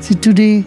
[0.00, 0.64] See, today,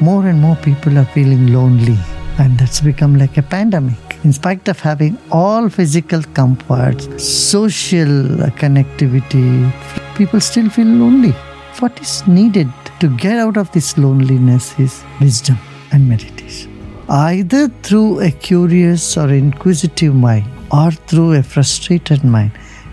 [0.00, 1.96] more and more people are feeling lonely,
[2.38, 3.96] and that's become like a pandemic.
[4.24, 8.12] In spite of having all physical comforts, social
[8.60, 9.72] connectivity,
[10.16, 11.30] people still feel lonely.
[11.78, 12.68] What is needed
[13.00, 15.56] to get out of this loneliness is wisdom
[15.92, 16.70] and meditation.
[17.08, 22.52] Either through a curious or inquisitive mind, or through a frustrated mind,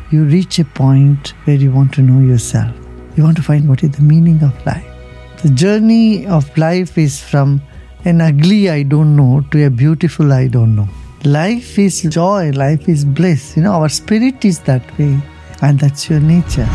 [0.10, 2.74] you reach a point where you want to know yourself.
[3.18, 4.95] You want to find what is the meaning of life.
[5.46, 7.62] The journey of life is from
[8.04, 10.88] an ugly I don't know to a beautiful I don't know.
[11.24, 13.56] Life is joy, life is bliss.
[13.56, 15.20] You know, our spirit is that way,
[15.62, 16.66] and that's your nature.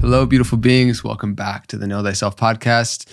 [0.00, 1.04] Hello, beautiful beings.
[1.04, 3.04] Welcome back to the Know Thyself podcast,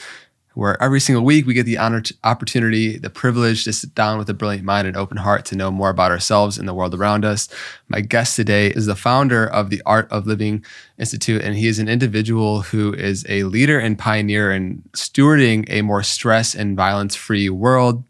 [0.59, 4.29] where every single week we get the honor, opportunity, the privilege to sit down with
[4.29, 7.23] a brilliant mind and open heart to know more about ourselves and the world around
[7.23, 7.47] us.
[7.87, 10.65] My guest today is the founder of the Art of Living
[10.97, 15.81] Institute, and he is an individual who is a leader and pioneer in stewarding a
[15.81, 18.03] more stress and violence free world.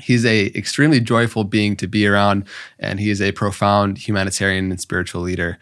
[0.00, 2.44] He's a extremely joyful being to be around,
[2.78, 5.58] and he is a profound humanitarian and spiritual leader.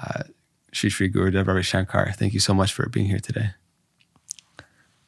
[0.00, 0.22] Uh,
[0.70, 3.50] Sri Sri Gurudev Ravi Shankar, thank you so much for being here today.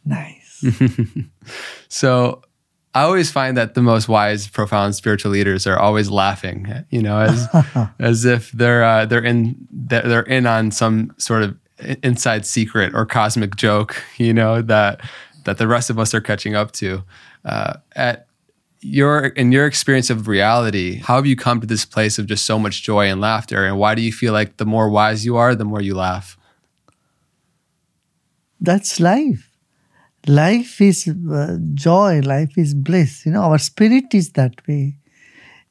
[0.05, 0.42] Nice.
[1.89, 2.43] So
[2.95, 7.19] I always find that the most wise, profound spiritual leaders are always laughing, you know,
[7.19, 7.49] as
[7.99, 11.57] as if they're uh, they're in they're they're in on some sort of
[12.03, 15.01] inside secret or cosmic joke, you know, that
[15.45, 17.03] that the rest of us are catching up to.
[17.45, 18.27] Uh, at
[18.81, 22.45] your in your experience of reality, how have you come to this place of just
[22.45, 23.65] so much joy and laughter?
[23.65, 26.37] And why do you feel like the more wise you are, the more you laugh?
[28.61, 29.52] That's life.
[30.27, 33.27] Life is uh, joy, life is bliss.
[33.27, 34.99] You know, our spirit is that way.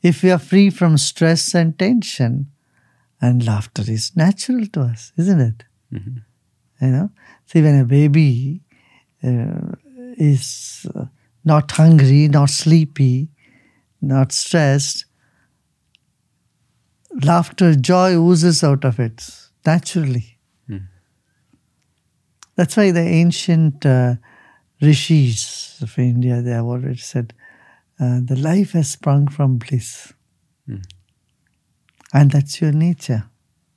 [0.02, 2.48] If we are free from stress and tension,
[3.22, 5.64] and laughter is natural to us, isn't it?
[6.82, 7.12] You know,
[7.46, 8.62] see, when a baby
[9.24, 9.76] uh,
[10.18, 11.06] is uh,
[11.46, 13.30] not hungry, not sleepy,
[14.02, 15.06] not stressed,
[17.24, 19.30] laughter, joy oozes out of it
[19.66, 20.40] naturally.
[22.56, 24.16] That's why the ancient uh,
[24.82, 27.34] rishis of India, they have already said,
[28.00, 30.14] uh, the life has sprung from bliss.
[32.14, 33.26] And that's your nature.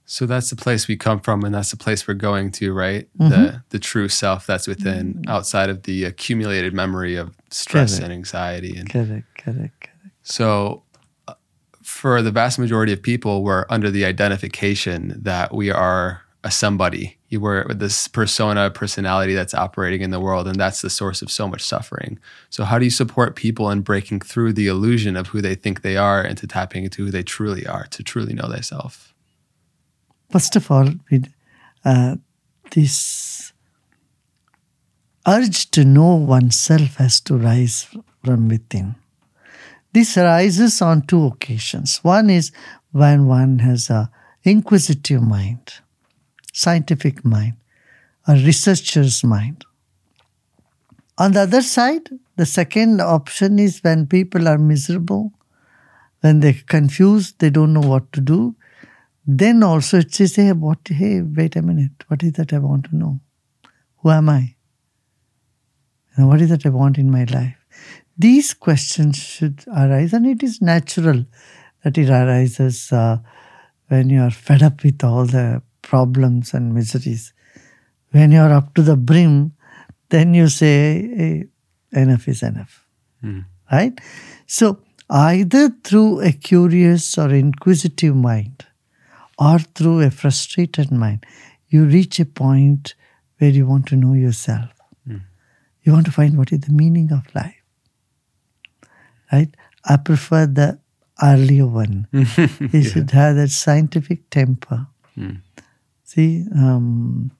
[0.06, 3.08] So that's the place we come from, and that's the place we're going to, right?
[3.16, 8.04] The the true self that's within, outside of the accumulated memory of stress Correct.
[8.04, 8.76] and anxiety.
[8.76, 9.88] And Correct, correct, correct.
[10.22, 10.82] so,
[11.26, 11.34] uh,
[11.82, 17.16] for the vast majority of people, we're under the identification that we are a somebody.
[17.34, 21.32] You were this persona, personality that's operating in the world, and that's the source of
[21.32, 22.20] so much suffering.
[22.48, 25.82] So, how do you support people in breaking through the illusion of who they think
[25.82, 29.12] they are and to tapping into who they truly are, to truly know thyself?
[30.30, 31.26] First of all, with
[31.84, 32.14] uh,
[32.70, 33.52] this
[35.26, 37.88] urge to know oneself has to rise
[38.22, 38.94] from within.
[39.92, 41.98] This arises on two occasions.
[42.04, 42.52] One is
[42.92, 44.08] when one has a
[44.44, 45.80] inquisitive mind,
[46.54, 47.54] scientific mind,
[48.28, 49.64] a researcher's mind.
[51.18, 55.32] On the other side, the second option is when people are miserable,
[56.20, 58.56] when they're confused, they don't know what to do.
[59.26, 62.86] Then also it says, hey, what, hey, wait a minute, what is that I want
[62.86, 63.20] to know?
[63.98, 64.54] Who am I?
[66.16, 67.56] And what is that I want in my life?
[68.16, 71.24] These questions should arise, and it is natural
[71.82, 73.18] that it arises uh,
[73.88, 77.32] when you are fed up with all the problems and miseries.
[78.10, 79.52] When you are up to the brim,
[80.08, 80.74] then you say,
[81.16, 81.44] hey,
[81.92, 82.84] enough is enough.
[83.20, 83.40] Hmm.
[83.70, 83.98] Right?
[84.46, 84.78] So,
[85.10, 88.64] either through a curious or inquisitive mind,
[89.38, 91.26] or through a frustrated mind,
[91.68, 92.94] you reach a point
[93.38, 94.70] where you want to know yourself.
[95.06, 95.18] Hmm.
[95.82, 97.62] You want to find what is the meaning of life.
[99.32, 99.54] Right?
[99.84, 100.78] I prefer the
[101.22, 102.06] earlier one.
[102.12, 104.86] you should have that scientific temper.
[105.14, 105.36] Hmm.
[106.14, 107.32] See, um,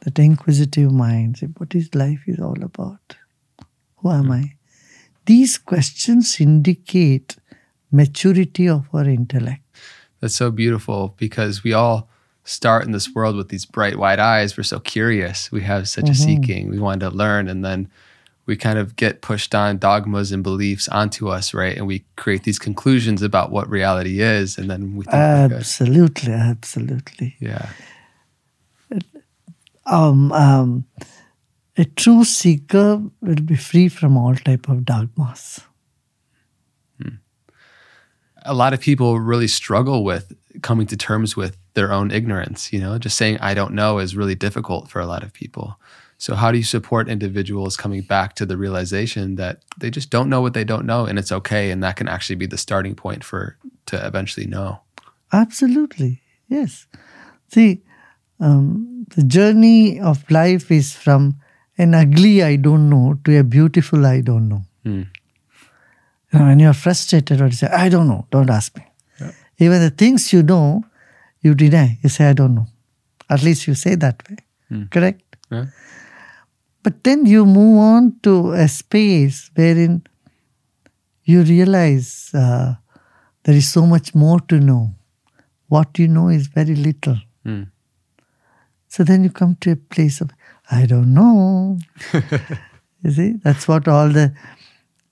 [0.00, 1.38] that inquisitive mind.
[1.38, 3.16] See, what is life is all about?
[3.96, 4.52] Who am I?
[5.24, 7.36] These questions indicate
[7.90, 9.62] maturity of our intellect.
[10.20, 12.10] That's so beautiful because we all
[12.44, 14.58] start in this world with these bright, wide eyes.
[14.58, 15.50] We're so curious.
[15.50, 16.68] We have such a seeking.
[16.68, 17.48] We want to learn.
[17.48, 17.88] And then
[18.44, 21.76] we kind of get pushed on dogmas and beliefs onto us, right?
[21.76, 24.58] And we create these conclusions about what reality is.
[24.58, 25.14] And then we think.
[25.14, 27.36] Absolutely, absolutely.
[27.40, 27.70] yeah.
[29.90, 30.84] Um, um,
[31.76, 35.60] a true seeker will be free from all type of dogmas.
[38.48, 40.32] a lot of people really struggle with
[40.62, 42.72] coming to terms with their own ignorance.
[42.72, 45.78] You know, just saying I don't know is really difficult for a lot of people.
[46.16, 50.28] So, how do you support individuals coming back to the realization that they just don't
[50.28, 52.96] know what they don't know, and it's okay, and that can actually be the starting
[52.96, 53.56] point for
[53.86, 54.80] to eventually know?
[55.32, 56.86] Absolutely, yes.
[57.52, 57.82] See,
[58.40, 61.36] um, the journey of life is from
[61.76, 64.64] an ugly I don't know to a beautiful I don't know.
[64.84, 65.06] Mm.
[66.32, 68.84] You know, when you're frustrated or you say, I don't know, don't ask me.
[69.20, 69.32] Yeah.
[69.58, 70.84] Even the things you know,
[71.40, 71.98] you deny.
[72.02, 72.66] You say, I don't know.
[73.30, 74.36] At least you say that way.
[74.70, 74.90] Mm.
[74.90, 75.36] Correct?
[75.50, 75.66] Yeah.
[76.82, 80.02] But then you move on to a space wherein
[81.24, 82.74] you realize uh,
[83.44, 84.94] there is so much more to know.
[85.68, 87.18] What you know is very little.
[87.44, 87.70] Mm.
[88.88, 90.30] So then you come to a place of,
[90.70, 91.78] I don't know.
[93.02, 94.34] you see, that's what all the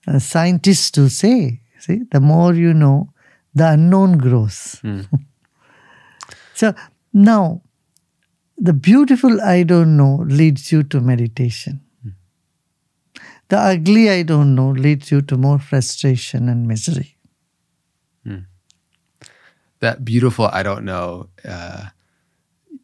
[0.07, 1.61] uh, scientists do say.
[1.79, 3.13] See, the more you know,
[3.53, 4.79] the unknown grows.
[4.83, 5.07] Mm.
[6.53, 6.73] So
[7.13, 7.61] now,
[8.57, 11.81] the beautiful I don't know leads you to meditation.
[13.49, 17.15] The ugly I don't know leads you to more frustration and misery.
[19.79, 21.29] that beautiful I don't know.
[21.45, 21.85] Uh,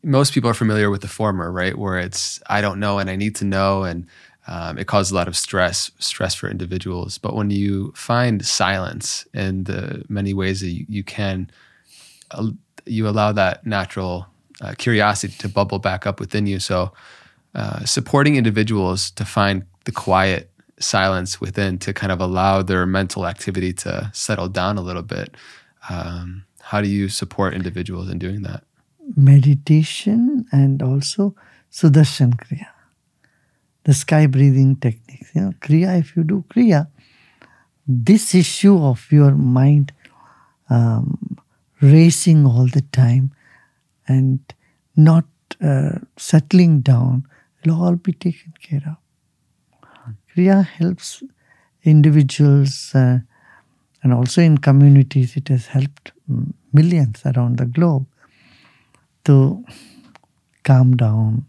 [0.04, 1.78] most people are familiar with the former, right?
[1.78, 4.06] Where it's I don't know and I need to know, and
[4.48, 7.18] um, it causes a lot of stress, stress for individuals.
[7.18, 11.50] But when you find silence in the many ways that you, you can,
[12.32, 12.50] uh,
[12.86, 14.28] you allow that natural
[14.62, 16.60] uh, curiosity to bubble back up within you.
[16.60, 16.92] So,
[17.56, 20.50] uh, supporting individuals to find the quiet
[20.80, 25.36] silence within to kind of allow their mental activity to settle down a little bit.
[25.90, 28.64] Um, how do you support individuals in doing that?
[29.16, 31.36] Meditation and also
[31.72, 32.68] Sudarshan Kriya,
[33.84, 35.32] the sky breathing techniques.
[35.36, 36.88] You know, Kriya, if you do Kriya,
[37.88, 39.92] this issue of your mind
[40.70, 41.38] um,
[41.82, 43.32] racing all the time
[44.08, 44.40] and
[44.96, 45.26] not
[45.62, 47.28] uh, settling down
[47.66, 48.98] will all be taken care of.
[50.34, 51.24] Kriya helps
[51.84, 53.20] individuals uh,
[54.02, 58.06] and also in communities, it has helped mm, millions around the globe
[59.26, 59.64] to
[60.64, 61.46] calm down,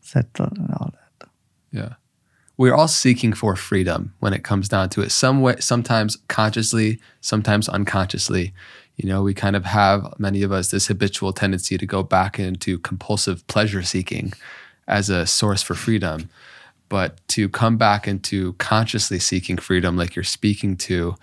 [0.00, 1.28] settle, and all that.
[1.72, 1.94] Yeah.
[2.56, 5.10] We're all seeking for freedom when it comes down to it.
[5.10, 8.54] Some way, sometimes consciously, sometimes unconsciously.
[8.96, 12.38] You know, we kind of have many of us this habitual tendency to go back
[12.38, 14.32] into compulsive pleasure seeking
[14.86, 16.30] as a source for freedom.
[16.88, 21.16] But to come back into consciously seeking freedom, like you're speaking to,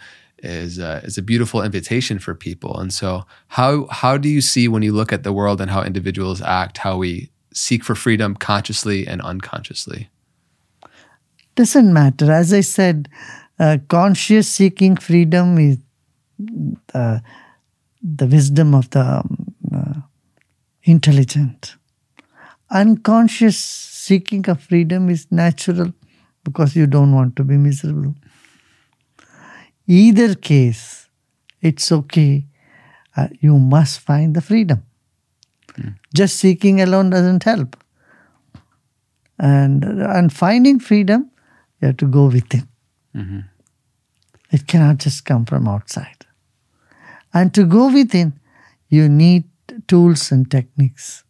[0.43, 2.79] is uh, is a beautiful invitation for people.
[2.79, 5.83] And so, how how do you see when you look at the world and how
[5.83, 10.09] individuals act, how we seek for freedom consciously and unconsciously?
[11.55, 12.31] Doesn't matter.
[12.31, 13.09] As I said,
[13.59, 15.77] uh, conscious seeking freedom is
[16.93, 17.19] uh,
[18.01, 19.99] the wisdom of the um, uh,
[20.83, 21.75] intelligent.
[22.69, 25.93] Unconscious seeking of freedom is natural
[26.43, 28.15] because you don't want to be miserable.
[29.87, 31.09] Either case,
[31.61, 32.45] it's okay.
[33.15, 34.83] Uh, you must find the freedom.
[36.13, 37.77] Just seeking alone doesn't help.
[39.39, 41.31] And, and finding freedom,
[41.81, 42.67] you have to go within.
[43.15, 43.45] Mhm.
[44.51, 46.25] It cannot just come from outside.
[47.33, 48.33] And to go within,
[48.89, 49.45] you need
[49.87, 51.23] tools and techniques.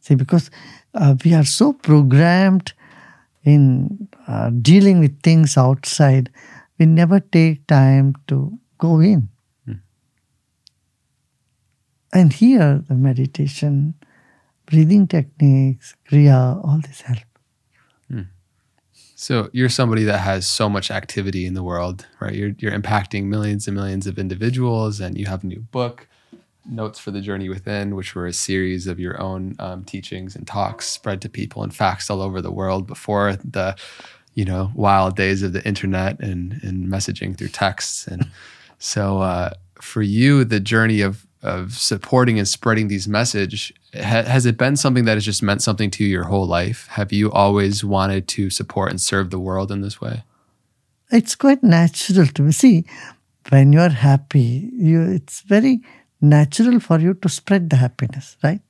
[0.00, 0.50] See, because
[0.94, 2.72] uh, we are so programmed
[3.44, 6.30] in uh, dealing with things outside,
[6.78, 9.28] we never take time to go in.
[12.12, 13.94] And here, the meditation,
[14.64, 17.18] breathing techniques, kriya, all this help.
[19.18, 22.34] So you're somebody that has so much activity in the world, right?
[22.34, 26.06] You're you're impacting millions and millions of individuals, and you have a new book,
[26.68, 30.46] Notes for the Journey Within, which were a series of your own um, teachings and
[30.46, 33.74] talks spread to people and fax all over the world before the,
[34.36, 38.06] you know, wild days of the internet and and messaging through texts.
[38.06, 38.30] And
[38.78, 39.50] so uh,
[39.80, 44.76] for you, the journey of of supporting and spreading these message ha- has it been
[44.76, 48.26] something that has just meant something to you your whole life have you always wanted
[48.26, 50.24] to support and serve the world in this way
[51.10, 52.52] It's quite natural to me.
[52.52, 52.84] See,
[53.50, 55.80] when you are happy, you, it's very
[56.20, 58.60] natural for you to spread the happiness, right?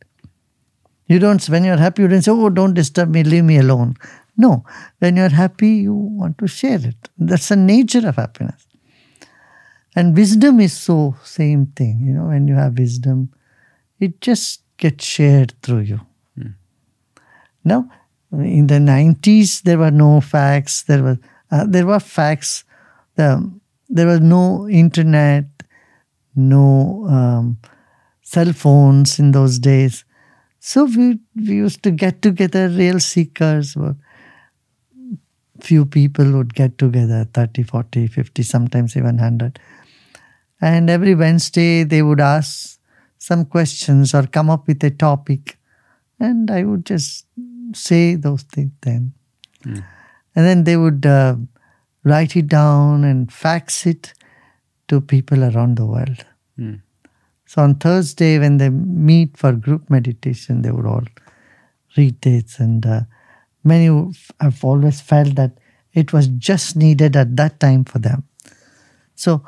[1.06, 3.96] You don't, when you're happy, you don't say, oh, don't disturb me, leave me alone.
[4.36, 4.64] No,
[4.98, 7.08] when you're happy, you want to share it.
[7.16, 8.66] That's the nature of happiness.
[9.94, 12.02] And wisdom is so same thing.
[12.04, 13.30] You know, when you have wisdom,
[13.98, 16.00] it just gets shared through you.
[17.64, 17.88] Now,
[18.32, 20.82] in the 90s, there were no fax.
[20.82, 21.18] There were
[21.50, 22.64] uh, there were fax.
[23.18, 25.46] Um, there was no internet,
[26.34, 27.58] no um,
[28.22, 30.04] cell phones in those days.
[30.60, 33.76] So we, we used to get together, real seekers.
[35.66, 39.58] Few people would get together 30, 40, 50, sometimes even 100.
[40.60, 42.78] And every Wednesday they would ask
[43.18, 45.58] some questions or come up with a topic.
[46.20, 47.26] And I would just
[47.74, 49.12] say those things then.
[49.64, 49.84] Mm.
[50.36, 51.34] And then they would uh,
[52.04, 54.14] write it down and fax it
[54.86, 56.24] to people around the world.
[56.56, 56.82] Mm.
[57.46, 61.04] So on Thursday, when they meet for group meditation, they would all
[61.96, 62.60] read this.
[62.60, 63.00] And uh,
[63.66, 63.86] many
[64.40, 65.58] have always felt that
[65.92, 68.24] it was just needed at that time for them.
[69.14, 69.44] So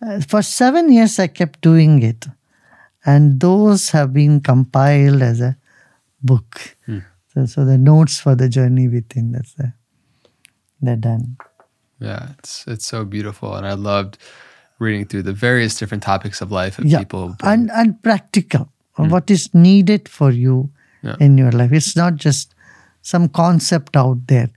[0.00, 2.26] uh, for seven years, I kept doing it.
[3.04, 5.56] And those have been compiled as a
[6.22, 6.76] book.
[6.86, 6.98] Hmm.
[7.34, 9.72] So, so the notes for the journey within, that's the,
[10.80, 11.36] they're done.
[12.00, 14.18] Yeah, it's it's so beautiful, and I loved
[14.78, 16.98] reading through the various different topics of life of yeah.
[16.98, 18.70] people and and practical.
[18.96, 19.10] Mm.
[19.10, 20.70] What is needed for you
[21.02, 21.16] yeah.
[21.18, 21.72] in your life?
[21.72, 22.54] It's not just
[23.08, 24.50] some concept out there,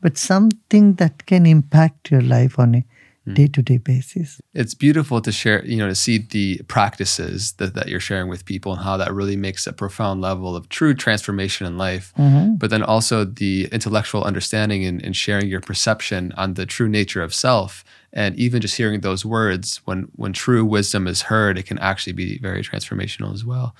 [0.00, 2.84] but something that can impact your life on a
[3.32, 4.40] day to day basis.
[4.54, 8.44] It's beautiful to share, you know, to see the practices that, that you're sharing with
[8.44, 12.12] people and how that really makes a profound level of true transformation in life.
[12.16, 12.54] Mm-hmm.
[12.54, 17.24] But then also the intellectual understanding and, and sharing your perception on the true nature
[17.24, 17.84] of self.
[18.12, 22.12] And even just hearing those words, when when true wisdom is heard, it can actually
[22.12, 23.74] be very transformational as well.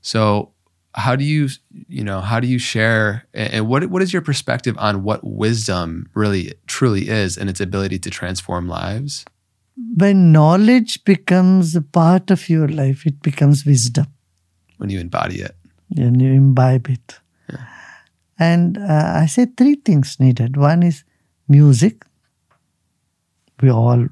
[0.00, 0.52] So
[0.96, 1.48] how do you
[1.88, 6.08] you know how do you share and what what is your perspective on what wisdom
[6.14, 9.24] really truly is and its ability to transform lives?
[9.94, 14.06] When knowledge becomes a part of your life it becomes wisdom.
[14.78, 15.54] When you embody it.
[15.94, 17.20] When you imbibe it.
[17.50, 17.66] Yeah.
[18.38, 20.56] and uh, i say three things needed.
[20.56, 21.04] One is
[21.46, 22.04] music.
[23.60, 24.08] We all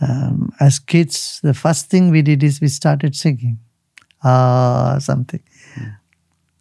[0.00, 3.58] um, as kids the first thing we did is we started singing.
[4.24, 5.42] Ah uh, something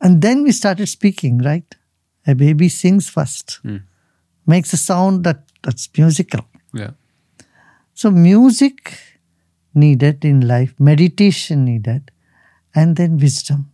[0.01, 1.75] and then we started speaking, right?
[2.25, 3.82] A baby sings first, mm.
[4.46, 6.42] makes a sound that, that's musical.
[6.74, 6.92] Yeah.
[7.94, 9.00] So, music
[9.74, 12.12] needed in life, meditation needed,
[12.75, 13.72] and then wisdom.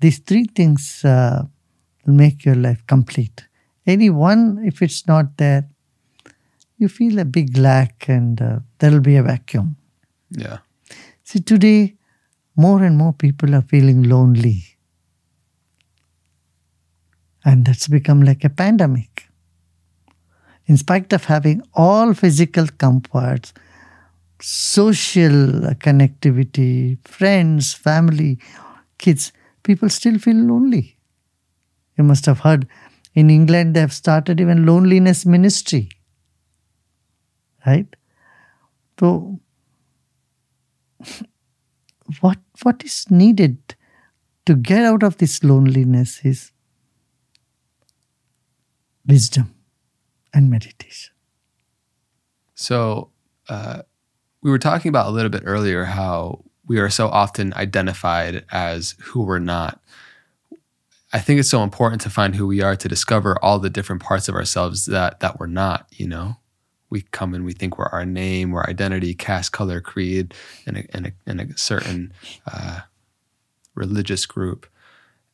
[0.00, 1.44] These three things uh,
[2.04, 3.46] will make your life complete.
[3.86, 5.68] Any one, if it's not there,
[6.78, 9.76] you feel a big lack and uh, there will be a vacuum.
[10.30, 10.58] Yeah.
[11.24, 11.96] See, today,
[12.56, 14.75] more and more people are feeling lonely
[17.46, 19.28] and that's become like a pandemic.
[20.66, 23.54] In spite of having all physical comforts,
[24.40, 28.40] social connectivity, friends, family,
[28.98, 30.98] kids, people still feel lonely.
[31.96, 32.66] You must have heard
[33.14, 35.88] in England they have started even loneliness ministry.
[37.64, 37.86] Right?
[38.98, 39.38] So
[42.20, 43.76] what what is needed
[44.46, 46.50] to get out of this loneliness is
[49.06, 49.54] wisdom
[50.34, 51.14] and meditation.
[52.54, 53.10] So,
[53.48, 53.82] uh,
[54.42, 58.94] we were talking about a little bit earlier how we are so often identified as
[59.00, 59.80] who we're not.
[61.12, 64.02] I think it's so important to find who we are to discover all the different
[64.02, 65.86] parts of ourselves that that we're not.
[65.92, 66.36] You know,
[66.90, 70.34] we come and we think we're our name, we're identity, caste, color, creed,
[70.66, 72.12] and a, and a, and a certain
[72.52, 72.80] uh,
[73.74, 74.66] religious group.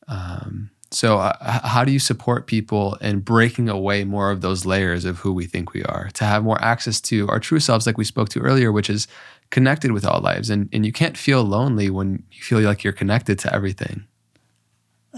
[0.07, 5.05] Um, so, uh, how do you support people in breaking away more of those layers
[5.05, 7.97] of who we think we are to have more access to our true selves, like
[7.97, 9.07] we spoke to earlier, which is
[9.49, 10.51] connected with all lives?
[10.51, 14.05] And, and you can't feel lonely when you feel like you're connected to everything.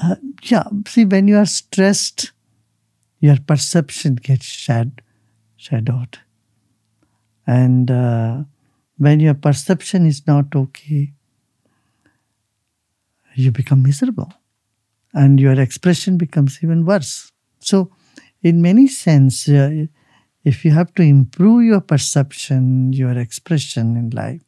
[0.02, 0.64] Uh, yeah.
[0.88, 2.32] See, when you are stressed,
[3.20, 5.02] your perception gets shed,
[5.58, 6.20] shadowed.
[7.46, 8.44] And uh,
[8.98, 11.12] when your perception is not okay,
[13.36, 14.32] you become miserable
[15.16, 17.32] and your expression becomes even worse.
[17.60, 17.90] So,
[18.44, 19.86] in many sense, uh,
[20.44, 24.44] if you have to improve your perception, your expression in life,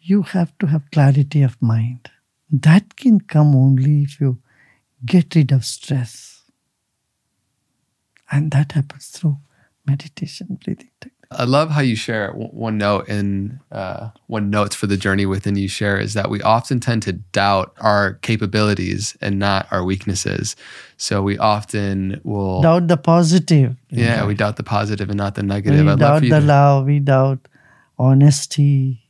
[0.00, 2.10] you have to have clarity of mind.
[2.50, 4.42] That can come only if you
[5.06, 6.42] get rid of stress.
[8.30, 9.38] And that happens through
[9.86, 11.17] meditation, breathing technique.
[11.30, 15.56] I love how you share one note in uh, one notes for the journey within
[15.56, 20.56] you share is that we often tend to doubt our capabilities and not our weaknesses.
[20.96, 23.76] So we often will doubt the positive.
[23.90, 25.84] Yeah, we doubt the positive and not the negative.
[25.84, 26.40] We I'd doubt the to...
[26.40, 26.86] love.
[26.86, 27.46] We doubt
[27.98, 29.02] honesty,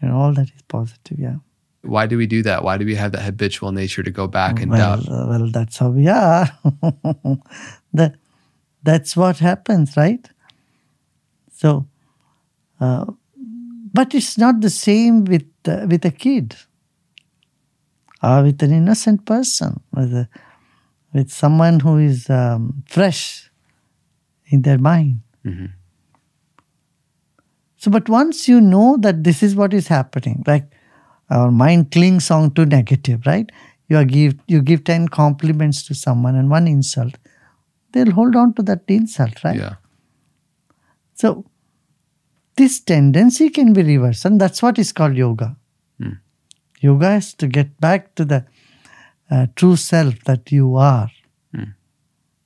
[0.00, 1.18] and all that is positive.
[1.20, 1.36] Yeah.
[1.82, 2.64] Why do we do that?
[2.64, 5.08] Why do we have that habitual nature to go back and well, doubt?
[5.08, 6.50] Uh, well, that's how we are.
[7.92, 8.16] that
[8.82, 10.28] that's what happens, right?
[11.62, 11.86] So,
[12.80, 13.04] uh,
[13.94, 16.56] but it's not the same with uh, with a kid.
[18.22, 20.28] or with an innocent person, with, a,
[21.12, 23.50] with someone who is um, fresh
[24.46, 25.20] in their mind.
[25.44, 25.72] Mhm.
[27.76, 30.66] So, but once you know that this is what is happening, like
[31.30, 33.50] our mind clings on to negative, right?
[33.88, 37.18] You are give you give ten compliments to someone and one insult,
[37.92, 39.56] they'll hold on to that insult, right?
[39.58, 39.74] Yeah.
[41.14, 41.44] So
[42.56, 45.56] this tendency can be reversed, and that's what is called yoga.
[46.00, 46.20] Hmm.
[46.80, 48.44] Yoga is to get back to the
[49.30, 51.10] uh, true self that you are.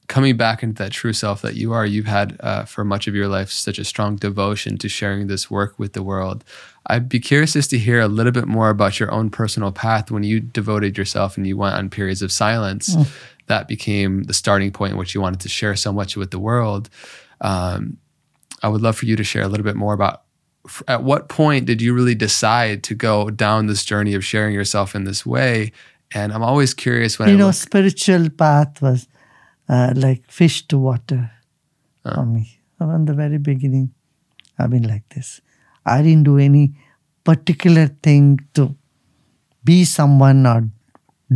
[0.08, 3.14] coming back into that true self that you are, you've had uh, for much of
[3.14, 6.44] your life such a strong devotion to sharing this work with the world.
[6.86, 10.10] I'd be curious just to hear a little bit more about your own personal path
[10.10, 12.94] when you devoted yourself and you went on periods of silence.
[13.46, 16.38] That became the starting point in which you wanted to share so much with the
[16.38, 16.88] world.
[17.40, 17.98] Um,
[18.62, 20.22] I would love for you to share a little bit more about
[20.88, 24.94] at what point did you really decide to go down this journey of sharing yourself
[24.94, 25.72] in this way?
[26.12, 29.06] And I'm always curious when you I know, look- spiritual path was
[29.68, 31.30] uh, like fish to water
[32.04, 32.14] Ah.
[32.14, 32.60] for me.
[32.78, 33.92] From the very beginning,
[34.58, 35.40] I've been like this.
[35.84, 36.74] I didn't do any
[37.24, 38.74] particular thing to
[39.64, 40.68] be someone or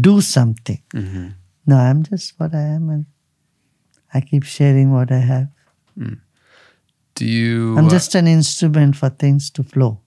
[0.08, 0.80] do something.
[0.94, 1.34] Mhm.
[1.66, 3.06] No, I'm just what I am, and
[4.14, 5.48] I keep sharing what I have.
[7.14, 10.00] Do you I'm just an instrument for things to flow.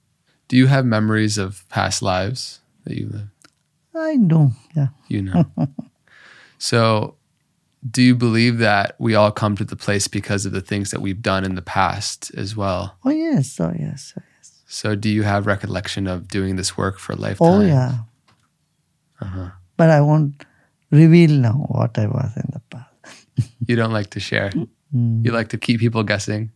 [0.48, 3.28] Do you have memories of past lives that you live?
[3.94, 4.88] I know, yeah.
[5.08, 5.44] You know.
[6.58, 7.16] so,
[7.88, 11.00] do you believe that we all come to the place because of the things that
[11.00, 12.96] we've done in the past as well?
[13.04, 14.62] Oh yes, oh yes, oh yes.
[14.66, 17.48] So, do you have recollection of doing this work for a lifetime?
[17.48, 17.98] Oh yeah.
[19.20, 19.50] Uh-huh.
[19.76, 20.44] But I won't
[20.90, 22.90] reveal now what I was in the past.
[23.66, 24.50] You don't like to share.
[24.94, 25.24] Mm.
[25.24, 26.52] You like to keep people guessing.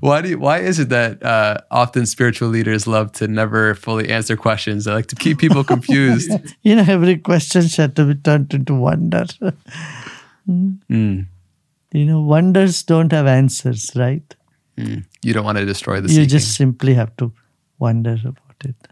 [0.00, 4.08] Why do you, why is it that uh, often spiritual leaders love to never fully
[4.10, 4.84] answer questions?
[4.84, 6.30] They like to keep people confused.
[6.62, 9.26] You know, every question had to be turned into wonder.
[10.48, 11.26] Mm,
[11.92, 14.34] you know, wonders don't have answers, right?
[14.78, 15.04] mm.
[15.22, 16.28] You don't want to destroy the you seeking.
[16.28, 17.30] just simply have to
[17.78, 18.88] wonder about it.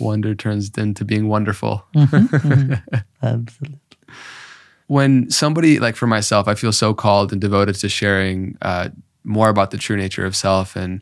[0.00, 1.84] wonder turns into being wonderful.
[3.22, 3.89] Absolutely.
[4.90, 8.88] When somebody like for myself, I feel so called and devoted to sharing uh,
[9.22, 11.00] more about the true nature of self and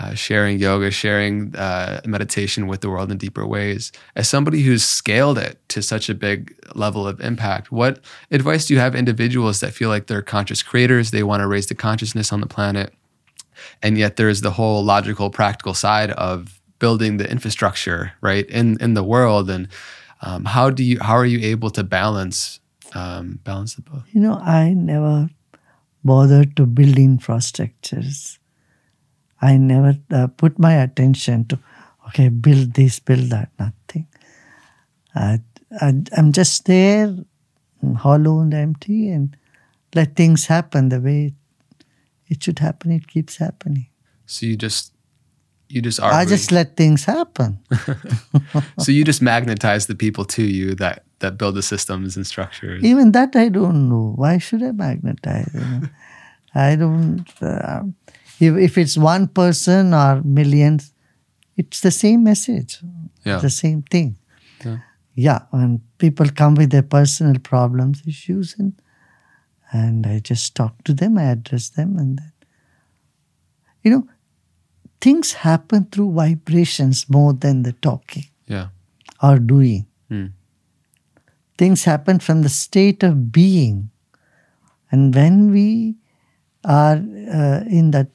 [0.00, 3.92] uh, sharing yoga, sharing uh, meditation with the world in deeper ways.
[4.16, 8.72] As somebody who's scaled it to such a big level of impact, what advice do
[8.72, 11.10] you have individuals that feel like they're conscious creators?
[11.10, 12.94] They want to raise the consciousness on the planet,
[13.82, 18.94] and yet there's the whole logical, practical side of building the infrastructure right in in
[18.94, 19.50] the world.
[19.50, 19.68] And
[20.22, 22.60] um, how do you how are you able to balance
[22.94, 24.04] um, balance the both?
[24.12, 25.28] You know, I never
[26.04, 28.38] bothered to build infrastructures.
[29.40, 31.58] I never uh, put my attention to,
[32.08, 34.06] okay, build this, build that, nothing.
[35.14, 35.40] I,
[35.80, 37.14] I, I'm just there,
[37.96, 39.36] hollow and empty, and
[39.94, 41.34] let things happen the way
[42.28, 42.90] it should happen.
[42.90, 43.86] It keeps happening.
[44.26, 44.92] So you just
[45.68, 47.58] you just are I just let things happen.
[48.78, 52.82] so you just magnetize the people to you that that build the systems and structures.
[52.84, 54.12] Even that I don't know.
[54.16, 55.50] Why should I magnetize?
[55.54, 55.80] you know?
[56.54, 57.26] I don't.
[57.42, 57.82] Uh,
[58.40, 60.92] if, if it's one person or millions,
[61.56, 62.78] it's the same message,
[63.24, 63.38] Yeah.
[63.40, 64.16] the same thing.
[64.64, 64.78] Yeah.
[65.14, 68.72] Yeah, and people come with their personal problems, issues, and
[69.72, 72.32] and I just talk to them, I address them, and then
[73.82, 74.06] you know,
[75.00, 78.68] things happen through vibrations more than the talking Yeah.
[79.22, 79.86] or doing.
[80.08, 80.26] Hmm.
[81.56, 83.90] Things happen from the state of being.
[84.90, 85.96] And when we
[86.64, 88.08] are uh, in that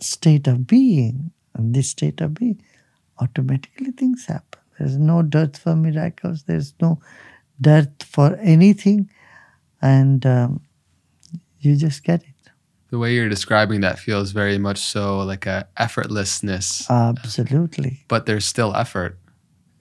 [0.00, 2.62] state of being, this state of being,
[3.20, 4.60] automatically things happen.
[4.78, 7.00] There's no dearth for miracles, there's no
[7.60, 9.10] dearth for anything,
[9.82, 10.60] and um,
[11.60, 12.39] you just get it.
[12.90, 18.04] The way you're describing that feels very much so like a effortlessness, Absolutely.
[18.08, 19.16] but there's still effort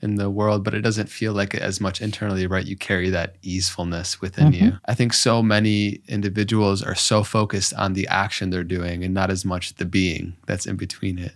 [0.01, 2.65] in the world, but it doesn't feel like it as much internally, right?
[2.65, 4.77] You carry that easefulness within you.
[4.85, 9.29] I think so many individuals are so focused on the action they're doing and not
[9.29, 11.33] as much the being that's in between it.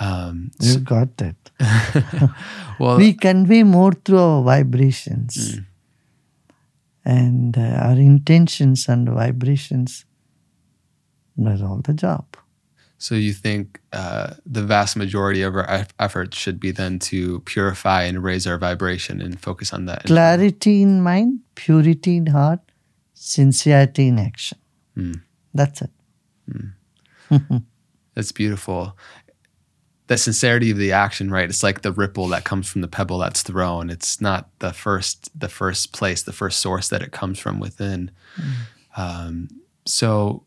[0.00, 1.36] Um, You got that.
[2.80, 5.60] well, we convey more through our vibrations
[7.04, 10.05] and uh, our intentions and vibrations
[11.42, 12.24] does all the job
[12.98, 17.40] So you think uh, the vast majority of our eff- efforts should be then to
[17.40, 20.04] purify and raise our vibration and focus on that.
[20.04, 22.60] clarity in mind purity in heart
[23.14, 24.58] sincerity in action
[24.94, 25.12] Hmm.
[25.54, 25.90] that's it
[28.14, 28.96] That's beautiful.
[30.06, 31.48] the sincerity of the action, right?
[31.50, 33.90] It's like the ripple that comes from the pebble that's thrown.
[33.90, 38.10] It's not the first the first place, the first source that it comes from within.
[38.96, 39.48] Um,
[39.84, 40.44] so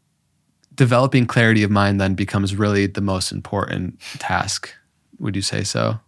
[0.79, 4.73] developing clarity of mind then becomes really the most important task.
[5.19, 5.99] Would you say so?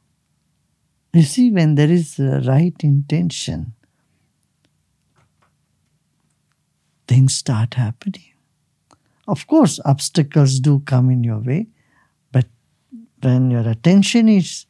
[1.13, 3.73] You see, when there is the right intention,
[7.05, 8.31] things start happening.
[9.27, 11.67] Of course, obstacles do come in your way,
[12.31, 12.45] but
[13.21, 14.65] when your attention is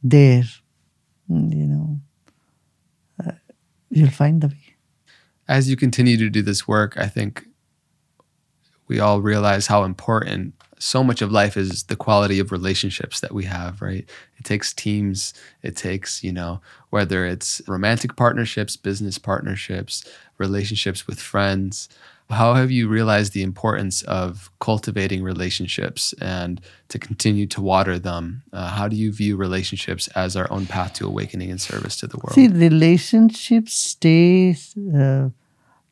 [0.00, 0.44] there,
[1.28, 1.98] you know,
[3.18, 3.32] uh,
[3.90, 4.76] you'll find the way.
[5.48, 7.48] As you continue to do this work, I think
[8.88, 13.32] we all realize how important so much of life is the quality of relationships that
[13.32, 14.08] we have, right?
[14.36, 20.04] It takes teams, it takes, you know, whether it's romantic partnerships, business partnerships,
[20.38, 21.88] relationships with friends.
[22.30, 28.42] How have you realized the importance of cultivating relationships and to continue to water them?
[28.52, 32.06] Uh, how do you view relationships as our own path to awakening and service to
[32.06, 32.34] the world?
[32.34, 34.56] See, relationships stay
[34.96, 35.28] uh,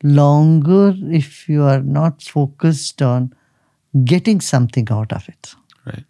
[0.03, 3.33] longer if you are not focused on
[4.03, 5.55] getting something out of it.
[5.85, 6.03] right.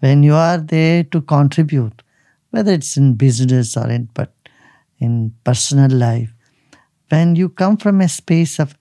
[0.00, 2.02] When you are there to contribute,
[2.50, 4.32] whether it's in business or in but
[4.98, 6.32] in personal life,
[7.08, 8.76] when you come from a space of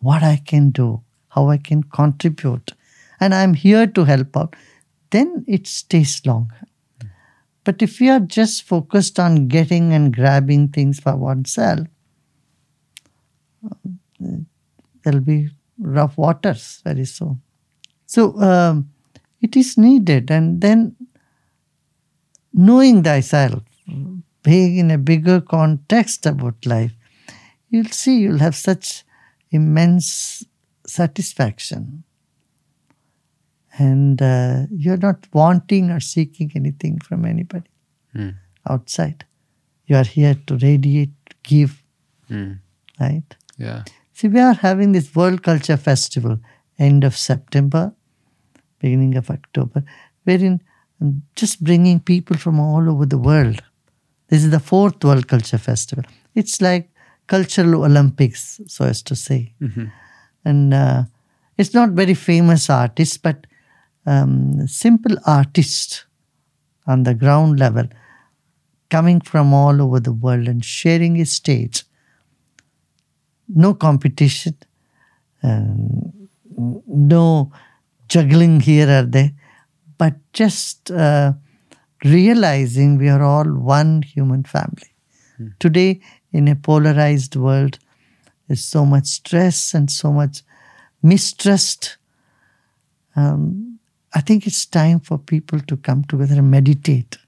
[0.00, 2.72] what I can do, how I can contribute,
[3.20, 4.56] and I'm here to help out,
[5.10, 6.66] then it stays longer.
[7.00, 7.08] Hmm.
[7.64, 11.86] But if you are just focused on getting and grabbing things for oneself,
[15.02, 17.40] there'll be rough waters very soon.
[18.06, 18.90] So um,
[19.40, 20.96] it is needed, and then
[22.52, 23.62] knowing thyself,
[24.42, 26.92] being in a bigger context about life,
[27.70, 29.04] you'll see you'll have such
[29.50, 30.44] immense
[30.86, 32.04] satisfaction.
[33.78, 37.70] And uh, you're not wanting or seeking anything from anybody
[38.12, 38.30] Hmm.
[38.68, 39.24] outside.
[39.86, 41.82] You are here to radiate, give,
[42.28, 42.52] Hmm.
[43.00, 43.34] right?
[43.62, 43.84] Yeah.
[44.12, 46.38] See, we are having this World Culture Festival
[46.78, 47.92] end of September,
[48.80, 49.84] beginning of October,
[50.24, 50.60] wherein
[51.00, 53.62] I'm just bringing people from all over the world.
[54.28, 56.04] This is the fourth World Culture Festival.
[56.34, 56.90] It's like
[57.26, 59.54] cultural Olympics, so as to say.
[60.44, 61.04] And uh,
[61.56, 63.46] it's not very famous artists, but
[64.06, 66.04] um, simple artists
[66.86, 67.88] on the ground level
[68.90, 71.84] coming from all over the world and sharing a stage
[73.48, 74.56] no competition,
[75.42, 76.12] um,
[76.86, 77.52] no
[78.08, 79.32] juggling here or there,
[79.98, 81.32] but just uh,
[82.04, 84.88] realizing we are all one human family.
[85.58, 86.00] Today,
[86.32, 87.78] in a polarized world,
[88.46, 90.42] there's so much stress and so much
[91.02, 91.96] mistrust.
[93.16, 93.78] Um,
[94.14, 97.18] I think it's time for people to come together and meditate.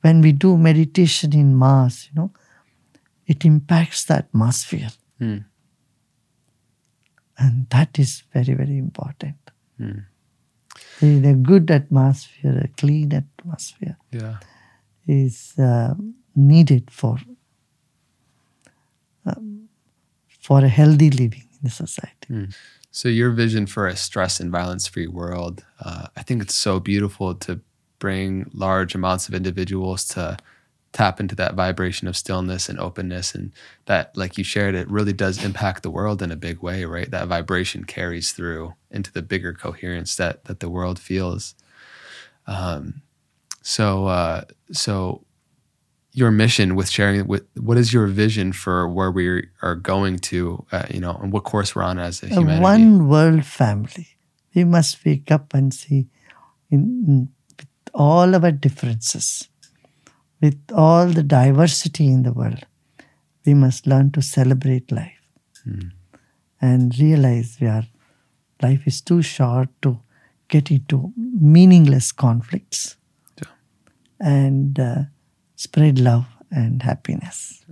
[0.00, 2.32] When we do meditation in mass, you know,
[3.26, 4.90] it impacts the atmosphere.
[5.22, 5.38] Hmm.
[7.38, 9.36] And that is very, very important.
[11.00, 14.36] In a good atmosphere, a clean atmosphere Yeah.
[15.06, 15.94] is uh,
[16.34, 17.18] needed for
[19.26, 19.68] um,
[20.40, 22.48] for a healthy living in the society.
[22.90, 27.34] So your vision for a stress and violence-free world, uh, I think it's so beautiful
[27.46, 27.60] to
[27.98, 30.36] bring large amounts of individuals to
[30.92, 33.52] tap into that vibration of stillness and openness, and
[33.86, 37.10] that, like you shared, it really does impact the world in a big way, right?
[37.10, 41.54] That vibration carries through into the bigger coherence that that the world feels.
[42.46, 43.02] Um,
[43.62, 45.24] so, uh, so
[46.12, 50.64] your mission with sharing with what is your vision for where we are going to,
[50.72, 52.62] uh, you know, and what course we're on as a A humanity?
[52.62, 54.08] one world family.
[54.54, 56.08] We must wake up and see
[56.70, 59.48] in, in- with all of our differences,
[60.42, 62.66] with all the diversity in the world,
[63.46, 65.18] we must learn to celebrate life
[66.60, 67.84] and realize we are
[68.62, 69.98] life is too short to
[70.48, 71.12] get into
[71.54, 72.96] meaningless conflicts
[73.40, 73.50] Yeah.
[74.20, 75.02] and uh,
[75.56, 77.64] spread love and happiness.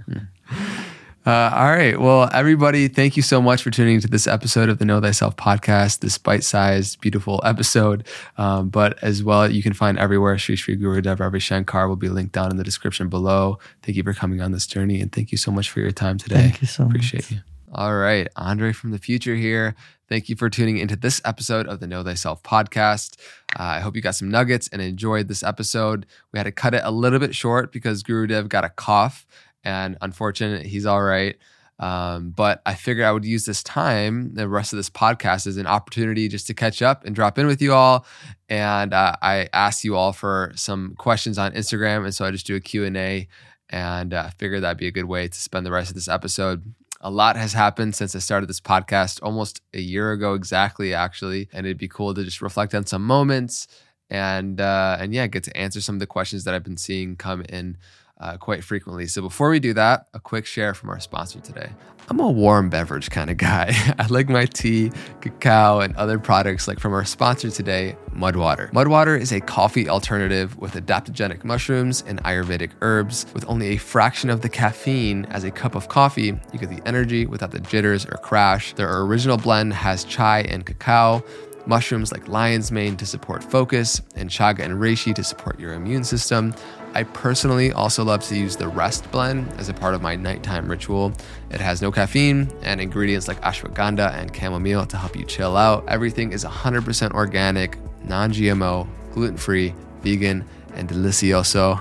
[1.30, 2.00] Uh, all right.
[2.00, 5.36] Well, everybody, thank you so much for tuning into this episode of the Know Thyself
[5.36, 8.04] podcast, this bite sized, beautiful episode.
[8.36, 12.08] Um, but as well, you can find everywhere Sri Sri Gurudev Ravi Shankar will be
[12.08, 13.60] linked down in the description below.
[13.80, 16.18] Thank you for coming on this journey and thank you so much for your time
[16.18, 16.34] today.
[16.34, 16.96] Thank you so much.
[16.96, 17.38] Appreciate you.
[17.72, 18.26] All right.
[18.34, 19.76] Andre from the future here.
[20.08, 23.16] Thank you for tuning into this episode of the Know Thyself podcast.
[23.56, 26.06] Uh, I hope you got some nuggets and enjoyed this episode.
[26.32, 29.24] We had to cut it a little bit short because Gurudev got a cough
[29.64, 31.36] and unfortunate, he's all right.
[31.80, 35.56] Um, but I figured I would use this time, the rest of this podcast, as
[35.56, 38.04] an opportunity just to catch up and drop in with you all.
[38.50, 42.46] And uh, I asked you all for some questions on Instagram, and so I just
[42.46, 43.26] do a Q and A,
[43.70, 46.62] and uh, figured that'd be a good way to spend the rest of this episode.
[47.00, 51.48] A lot has happened since I started this podcast almost a year ago exactly, actually,
[51.50, 53.66] and it'd be cool to just reflect on some moments
[54.10, 57.16] and uh, and yeah, get to answer some of the questions that I've been seeing
[57.16, 57.78] come in
[58.20, 59.06] uh, quite frequently.
[59.06, 61.70] So before we do that, a quick share from our sponsor today.
[62.08, 63.72] I'm a warm beverage kind of guy.
[63.98, 68.70] I like my tea, cacao, and other products like from our sponsor today, Mudwater.
[68.72, 73.26] Mudwater is a coffee alternative with adaptogenic mushrooms and Ayurvedic herbs.
[73.32, 76.82] With only a fraction of the caffeine as a cup of coffee, you get the
[76.84, 78.72] energy without the jitters or crash.
[78.72, 81.22] Their original blend has chai and cacao
[81.66, 86.04] mushrooms like lion's mane to support focus, and chaga and reishi to support your immune
[86.04, 86.54] system.
[86.92, 90.68] I personally also love to use the Rest blend as a part of my nighttime
[90.68, 91.12] ritual.
[91.50, 95.88] It has no caffeine and ingredients like ashwagandha and chamomile to help you chill out.
[95.88, 99.72] Everything is 100% organic, non GMO, gluten free,
[100.02, 101.78] vegan, and delicioso.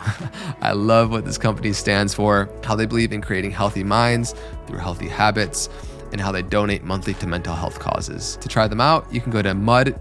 [0.61, 4.35] I love what this company stands for, how they believe in creating healthy minds
[4.67, 5.69] through healthy habits
[6.11, 8.37] and how they donate monthly to mental health causes.
[8.41, 9.95] To try them out, you can go to mudwtr.com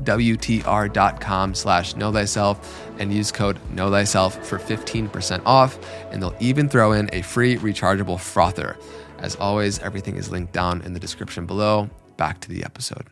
[1.54, 5.78] slash know thyself and use code know thyself for 15% off,
[6.10, 8.76] and they'll even throw in a free rechargeable frother.
[9.18, 11.90] As always, everything is linked down in the description below.
[12.16, 13.06] Back to the episode.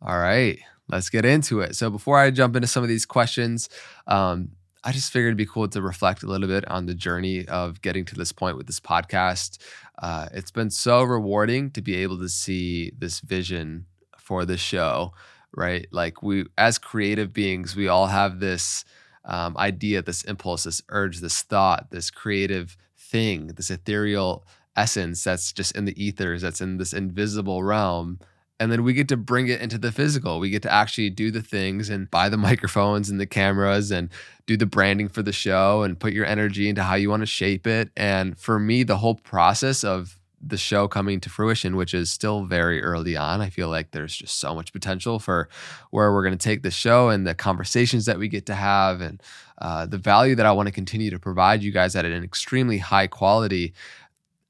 [0.00, 1.76] All right, let's get into it.
[1.76, 3.68] So before I jump into some of these questions,
[4.06, 4.50] um,
[4.84, 7.80] I just figured it'd be cool to reflect a little bit on the journey of
[7.82, 9.58] getting to this point with this podcast.
[10.02, 13.86] Uh, it's been so rewarding to be able to see this vision
[14.18, 15.12] for the show,
[15.54, 15.86] right?
[15.92, 18.84] Like we, as creative beings, we all have this
[19.24, 25.52] um, idea, this impulse, this urge, this thought, this creative thing, this ethereal essence that's
[25.52, 28.18] just in the ethers, that's in this invisible realm
[28.62, 30.38] and then we get to bring it into the physical.
[30.38, 34.08] We get to actually do the things and buy the microphones and the cameras and
[34.46, 37.26] do the branding for the show and put your energy into how you want to
[37.26, 37.90] shape it.
[37.96, 42.44] And for me, the whole process of the show coming to fruition, which is still
[42.44, 43.40] very early on.
[43.40, 45.48] I feel like there's just so much potential for
[45.90, 49.00] where we're going to take the show and the conversations that we get to have
[49.00, 49.22] and
[49.58, 52.78] uh, the value that I want to continue to provide you guys at an extremely
[52.78, 53.72] high quality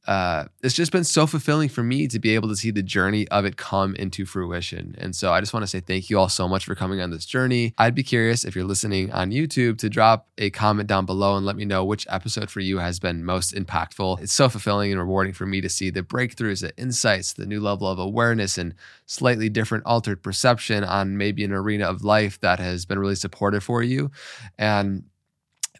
[0.06, 3.28] uh, it's just been so fulfilling for me to be able to see the journey
[3.28, 4.96] of it come into fruition.
[4.98, 7.10] And so I just want to say thank you all so much for coming on
[7.10, 7.72] this journey.
[7.78, 11.46] I'd be curious if you're listening on YouTube to drop a comment down below and
[11.46, 14.20] let me know which episode for you has been most impactful.
[14.20, 17.60] It's so fulfilling and rewarding for me to see the breakthroughs, the insights, the new
[17.60, 18.74] level of awareness, and
[19.06, 23.62] slightly different altered perception on maybe an arena of life that has been really supportive
[23.62, 24.10] for you.
[24.58, 25.04] And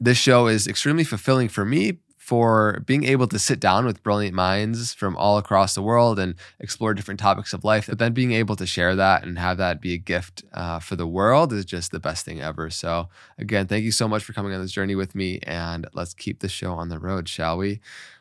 [0.01, 4.33] this show is extremely fulfilling for me for being able to sit down with brilliant
[4.33, 7.89] minds from all across the world and explore different topics of life.
[7.89, 10.95] But then being able to share that and have that be a gift uh, for
[10.95, 12.71] the world is just the best thing ever.
[12.71, 13.09] So,
[13.39, 15.41] again, thank you so much for coming on this journey with me.
[15.43, 17.81] And let's keep the show on the road, shall we?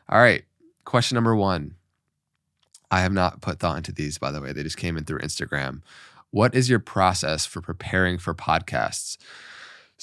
[0.09, 0.45] All right.
[0.83, 1.75] Question number one.
[2.89, 4.51] I have not put thought into these, by the way.
[4.51, 5.83] They just came in through Instagram.
[6.31, 9.17] What is your process for preparing for podcasts?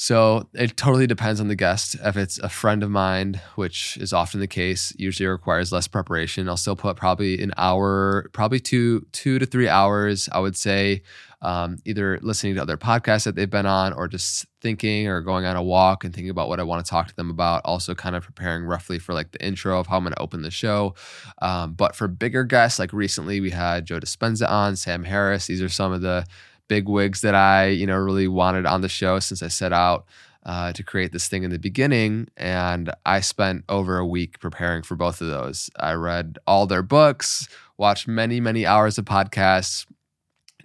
[0.01, 1.97] So it totally depends on the guest.
[2.05, 6.49] If it's a friend of mine, which is often the case, usually requires less preparation.
[6.49, 10.29] I'll still put probably an hour, probably two, two to three hours.
[10.31, 11.03] I would say,
[11.43, 15.45] um, either listening to other podcasts that they've been on, or just thinking, or going
[15.47, 17.63] on a walk and thinking about what I want to talk to them about.
[17.65, 20.43] Also, kind of preparing roughly for like the intro of how I'm going to open
[20.43, 20.95] the show.
[21.43, 25.49] Um, but for bigger guests, like recently we had Joe Dispenza on, Sam Harris.
[25.49, 26.25] These are some of the
[26.69, 30.07] big wigs that I, you know, really wanted on the show since I set out
[30.45, 32.29] uh, to create this thing in the beginning.
[32.37, 35.71] And I spent over a week preparing for both of those.
[35.79, 39.87] I read all their books, watched many, many hours of podcasts,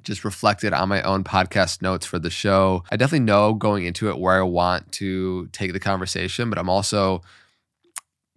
[0.04, 2.84] just reflected on my own podcast notes for the show.
[2.92, 6.70] I definitely know going into it where I want to take the conversation, but I'm
[6.70, 7.22] also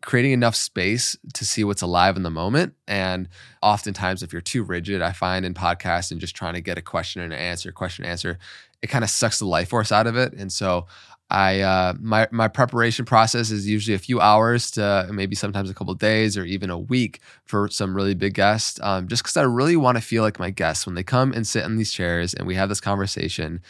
[0.07, 2.75] creating enough space to see what's alive in the moment.
[2.87, 3.29] And
[3.61, 6.83] oftentimes, if you're too rigid, I find in podcasts and just trying to get a
[6.83, 8.38] question and an answer, question and answer,
[8.81, 10.33] it kind of sucks the life force out of it.
[10.33, 10.87] And so,
[11.29, 15.75] I uh, my my preparation process is usually a few hours to maybe sometimes a
[15.75, 18.79] couple days or even a week for some really big guests.
[18.81, 21.45] Um, just because I really want to feel like my guests when they come and
[21.45, 23.61] sit in these chairs and we have this conversation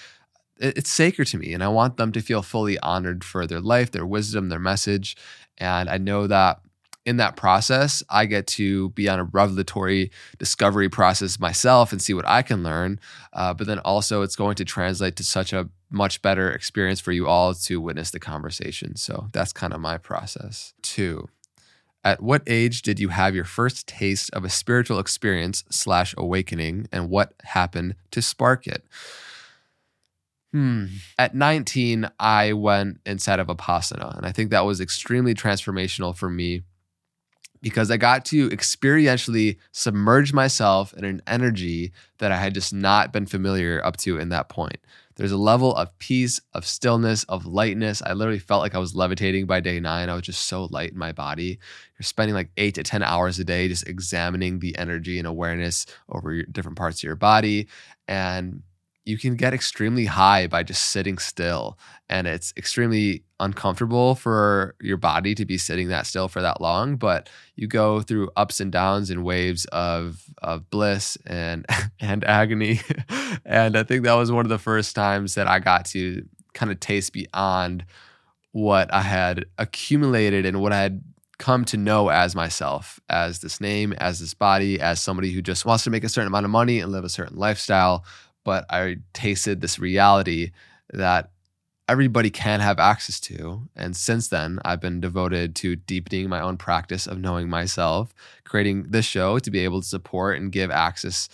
[0.58, 3.90] it's sacred to me and I want them to feel fully honored for their life,
[3.90, 5.16] their wisdom, their message.
[5.58, 6.60] And I know that
[7.04, 12.14] in that process, I get to be on a revelatory discovery process myself and see
[12.14, 12.98] what I can learn.
[13.32, 17.12] Uh, but then also, it's going to translate to such a much better experience for
[17.12, 18.96] you all to witness the conversation.
[18.96, 20.74] So that's kind of my process.
[20.82, 21.28] Two,
[22.06, 26.86] At what age did you have your first taste of a spiritual experience slash awakening,
[26.92, 28.84] and what happened to spark it?
[30.56, 30.86] Hmm.
[31.18, 36.30] At 19, I went inside of Vipassana, and I think that was extremely transformational for
[36.30, 36.62] me
[37.60, 43.12] because I got to experientially submerge myself in an energy that I had just not
[43.12, 44.78] been familiar up to in that point.
[45.16, 48.00] There's a level of peace, of stillness, of lightness.
[48.00, 50.08] I literally felt like I was levitating by day nine.
[50.08, 51.58] I was just so light in my body.
[51.98, 55.84] You're spending like eight to 10 hours a day just examining the energy and awareness
[56.08, 57.68] over different parts of your body.
[58.08, 58.62] And
[59.06, 61.78] you can get extremely high by just sitting still.
[62.10, 66.96] And it's extremely uncomfortable for your body to be sitting that still for that long.
[66.96, 71.64] But you go through ups and downs and waves of of bliss and
[72.00, 72.80] and agony.
[73.44, 76.72] and I think that was one of the first times that I got to kind
[76.72, 77.84] of taste beyond
[78.50, 81.02] what I had accumulated and what I had
[81.38, 85.66] come to know as myself, as this name, as this body, as somebody who just
[85.66, 88.04] wants to make a certain amount of money and live a certain lifestyle
[88.46, 90.52] but I tasted this reality
[90.92, 91.30] that
[91.88, 93.62] everybody can have access to.
[93.74, 98.84] And since then, I've been devoted to deepening my own practice of knowing myself, creating
[98.90, 101.28] this show to be able to support and give access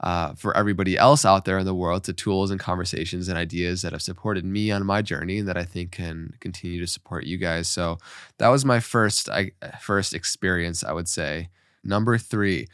[0.00, 3.82] uh, for everybody else out there in the world to tools and conversations and ideas
[3.82, 7.26] that have supported me on my journey and that I think can continue to support
[7.26, 7.68] you guys.
[7.68, 7.98] So
[8.38, 11.48] that was my first I, first experience, I would say.
[11.84, 12.66] Number three,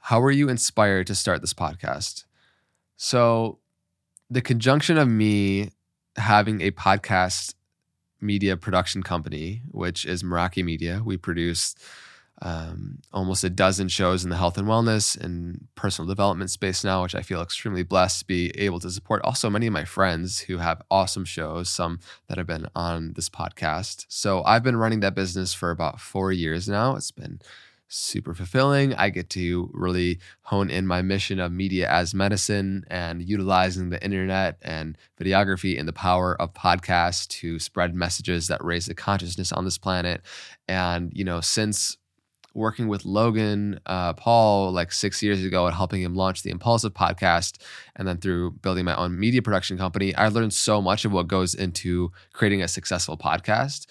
[0.00, 2.24] how were you inspired to start this podcast?
[2.98, 3.60] So,
[4.28, 5.70] the conjunction of me
[6.16, 7.54] having a podcast
[8.20, 11.76] media production company, which is Meraki Media, we produce
[12.42, 17.04] um, almost a dozen shows in the health and wellness and personal development space now,
[17.04, 19.22] which I feel extremely blessed to be able to support.
[19.22, 23.28] Also, many of my friends who have awesome shows, some that have been on this
[23.28, 24.06] podcast.
[24.08, 26.96] So, I've been running that business for about four years now.
[26.96, 27.40] It's been
[27.88, 28.94] super fulfilling.
[28.94, 34.02] I get to really hone in my mission of media as medicine and utilizing the
[34.04, 39.52] internet and videography and the power of podcasts to spread messages that raise the consciousness
[39.52, 40.22] on this planet.
[40.68, 41.96] And, you know, since
[42.54, 46.92] working with Logan uh, Paul like six years ago and helping him launch the Impulsive
[46.92, 47.62] podcast,
[47.96, 51.28] and then through building my own media production company, I learned so much of what
[51.28, 53.86] goes into creating a successful podcast.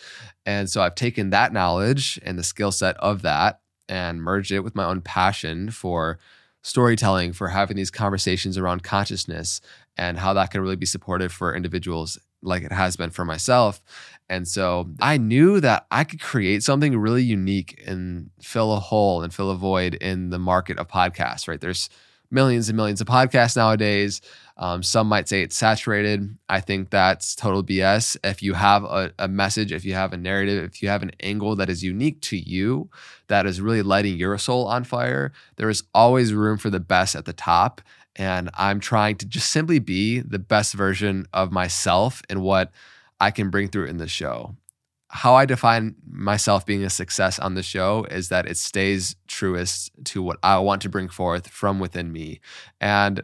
[0.46, 4.62] And so I've taken that knowledge and the skill set of that and merged it
[4.62, 6.19] with my own passion for
[6.62, 9.62] storytelling, for having these conversations around consciousness
[9.97, 13.82] and how that can really be supportive for individuals like it has been for myself.
[14.30, 19.23] And so I knew that I could create something really unique and fill a hole
[19.23, 21.60] and fill a void in the market of podcasts, right?
[21.60, 21.89] There's
[22.30, 24.21] millions and millions of podcasts nowadays.
[24.58, 26.36] Um, some might say it's saturated.
[26.50, 28.17] I think that's total BS.
[28.24, 31.12] If you have a, a, message, if you have a narrative, if you have an
[31.20, 32.89] angle that is unique to you,
[33.28, 37.15] that is really lighting your soul on fire, there is always room for the best
[37.15, 37.82] at the top.
[38.15, 42.72] And I'm trying to just simply be the best version of myself and what
[43.20, 44.56] I can bring through in the show
[45.10, 49.91] how I define myself being a success on the show is that it stays truest
[50.06, 52.41] to what I want to bring forth from within me.
[52.82, 53.24] And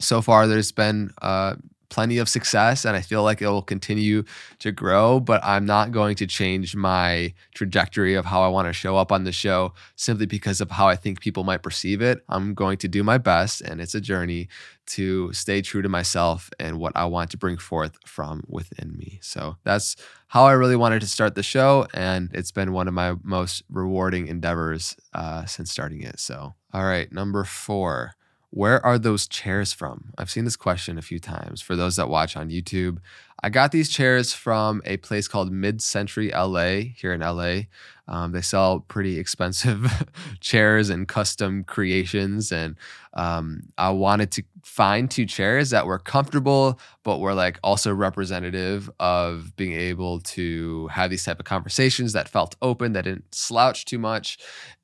[0.00, 1.56] so far, there's been uh,
[1.88, 4.24] plenty of success and I feel like it will continue
[4.58, 8.72] to grow, but I'm not going to change my trajectory of how I want to
[8.72, 12.24] show up on the show simply because of how I think people might perceive it.
[12.28, 14.48] I'm going to do my best, and it's a journey
[14.88, 19.18] to stay true to myself and what I want to bring forth from within me.
[19.22, 19.96] So that's
[20.28, 23.62] how I really wanted to start the show, and it's been one of my most
[23.70, 26.20] rewarding endeavors uh, since starting it.
[26.20, 28.12] So, all right, number four.
[28.50, 30.12] Where are those chairs from?
[30.16, 32.98] I've seen this question a few times for those that watch on YouTube.
[33.42, 37.62] I got these chairs from a place called Mid Century LA here in LA.
[38.08, 39.86] Um, they sell pretty expensive
[40.40, 42.50] chairs and custom creations.
[42.50, 42.76] And
[43.12, 48.90] um, I wanted to find two chairs that were comfortable, but were like also representative
[48.98, 53.84] of being able to have these type of conversations that felt open, that didn't slouch
[53.84, 54.38] too much.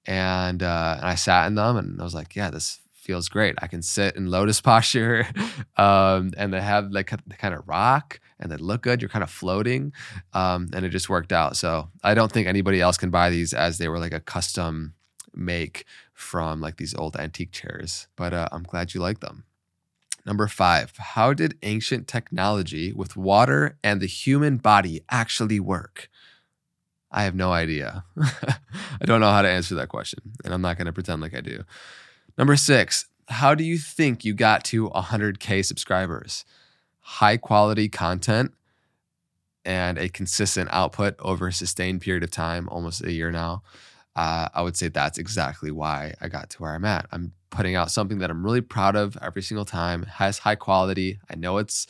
[0.06, 3.54] And, uh, and I sat in them and I was like, yeah, this feels great.
[3.60, 5.26] I can sit in lotus posture,
[5.76, 9.00] um, and they have like they kind of rock and they look good.
[9.00, 9.92] You're kind of floating,
[10.32, 11.56] um, and it just worked out.
[11.56, 14.94] So I don't think anybody else can buy these as they were like a custom
[15.34, 18.08] make from like these old antique chairs.
[18.16, 19.44] But uh, I'm glad you like them.
[20.26, 26.08] Number five, how did ancient technology with water and the human body actually work?
[27.10, 28.04] I have no idea.
[28.20, 31.34] I don't know how to answer that question, and I'm not going to pretend like
[31.34, 31.62] I do.
[32.36, 36.44] Number six, how do you think you got to 100K subscribers?
[37.00, 38.52] High quality content
[39.64, 43.62] and a consistent output over a sustained period of time, almost a year now.
[44.16, 47.06] uh, I would say that's exactly why I got to where I'm at.
[47.10, 51.18] I'm putting out something that I'm really proud of every single time, has high quality.
[51.30, 51.86] I know it's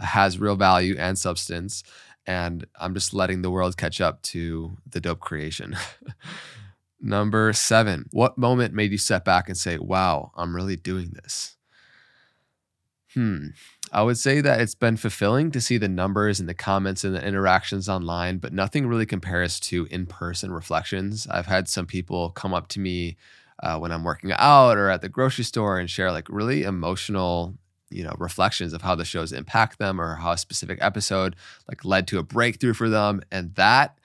[0.00, 1.82] has real value and substance,
[2.26, 5.76] and I'm just letting the world catch up to the dope creation.
[7.00, 11.56] Number seven, what moment made you step back and say, wow, I'm really doing this?
[13.14, 13.48] Hmm.
[13.90, 17.14] I would say that it's been fulfilling to see the numbers and the comments and
[17.14, 21.26] the interactions online, but nothing really compares to in person reflections.
[21.30, 23.16] I've had some people come up to me
[23.62, 27.54] uh, when I'm working out or at the grocery store and share like really emotional
[27.90, 31.34] you know reflections of how the shows impact them or how a specific episode
[31.68, 33.98] like led to a breakthrough for them and that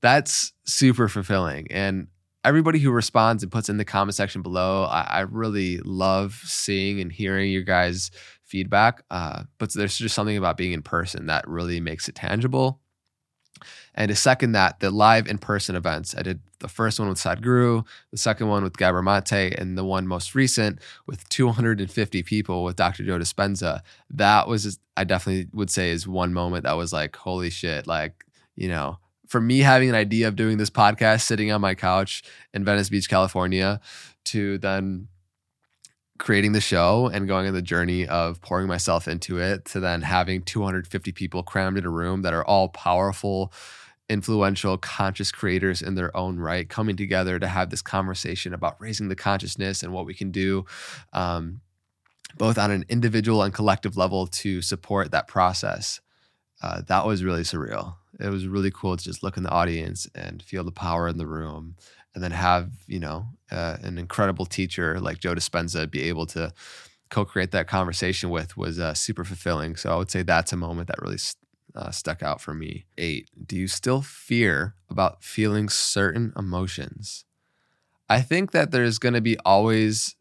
[0.00, 2.08] that's super fulfilling and
[2.44, 7.00] everybody who responds and puts in the comment section below i, I really love seeing
[7.00, 8.10] and hearing your guys
[8.48, 9.02] feedback.
[9.10, 12.80] Uh, but there's just something about being in person that really makes it tangible.
[13.94, 16.14] And to second that, the live in person events.
[16.16, 19.84] I did the first one with Sadhguru, the second one with Gabor Mate, and the
[19.84, 23.04] one most recent with 250 people with Dr.
[23.04, 23.80] Joe Dispenza.
[24.10, 27.88] That was, just, I definitely would say, is one moment that was like, holy shit.
[27.88, 28.24] Like,
[28.54, 28.98] you know,
[29.28, 32.22] for me having an idea of doing this podcast sitting on my couch
[32.52, 33.80] in Venice Beach, California,
[34.24, 35.08] to then
[36.18, 40.02] creating the show and going on the journey of pouring myself into it to then
[40.02, 43.52] having 250 people crammed in a room that are all powerful
[44.08, 49.08] influential conscious creators in their own right coming together to have this conversation about raising
[49.08, 50.64] the consciousness and what we can do
[51.12, 51.60] um,
[52.36, 56.00] both on an individual and collective level to support that process
[56.62, 60.08] uh, that was really surreal it was really cool to just look in the audience
[60.14, 61.76] and feel the power in the room
[62.14, 66.52] and then have you know uh, an incredible teacher like Joe Dispenza be able to
[67.10, 69.76] co-create that conversation with was uh, super fulfilling.
[69.76, 71.18] So I would say that's a moment that really
[71.74, 72.84] uh, stuck out for me.
[72.96, 77.24] Eight, do you still fear about feeling certain emotions?
[78.08, 80.16] I think that there's going to be always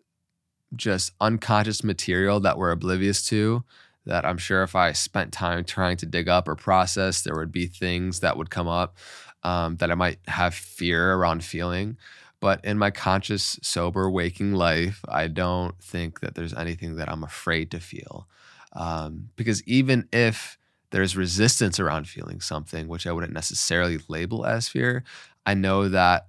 [0.75, 3.63] just unconscious material that we're oblivious to.
[4.07, 7.51] That I'm sure if I spent time trying to dig up or process, there would
[7.51, 8.97] be things that would come up
[9.43, 11.97] um, that I might have fear around feeling.
[12.39, 17.23] But in my conscious, sober, waking life, I don't think that there's anything that I'm
[17.23, 18.27] afraid to feel.
[18.73, 20.57] Um, because even if
[20.91, 25.03] there's resistance around feeling something, which I wouldn't necessarily label as fear,
[25.45, 26.27] I know that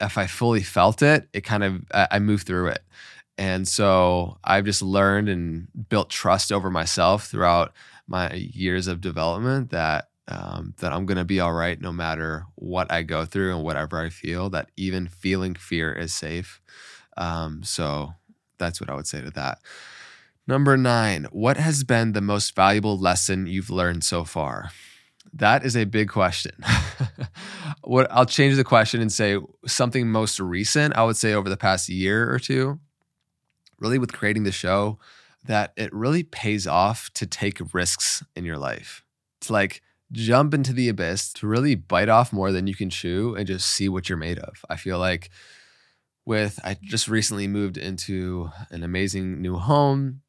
[0.00, 2.82] if I fully felt it, it kind of, I move through it.
[3.36, 7.72] And so I've just learned and built trust over myself throughout
[8.06, 12.90] my years of development that um, that I'm to be all right no matter what
[12.90, 16.62] I go through and whatever I feel, that even feeling fear is safe.
[17.16, 18.14] Um, so
[18.56, 19.58] that's what I would say to that.
[20.46, 24.70] Number nine, what has been the most valuable lesson you've learned so far?
[25.32, 26.52] That is a big question.
[27.82, 31.56] what I'll change the question and say something most recent, I would say over the
[31.56, 32.78] past year or two,
[33.78, 34.98] really with creating the show,
[35.44, 39.04] that it really pays off to take risks in your life.
[39.40, 43.34] It's like jump into the abyss to really bite off more than you can chew
[43.34, 44.64] and just see what you're made of.
[44.70, 45.30] I feel like
[46.24, 50.22] with I just recently moved into an amazing new home.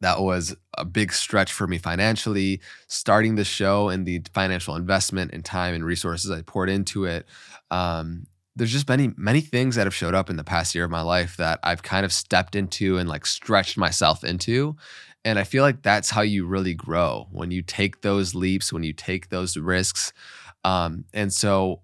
[0.00, 2.60] That was a big stretch for me financially.
[2.88, 7.26] Starting the show and the financial investment and time and resources I poured into it.
[7.70, 10.90] Um, there's just many many things that have showed up in the past year of
[10.90, 14.76] my life that I've kind of stepped into and like stretched myself into
[15.24, 18.82] and I feel like that's how you really grow when you take those leaps, when
[18.82, 20.12] you take those risks.
[20.64, 21.80] Um, and so,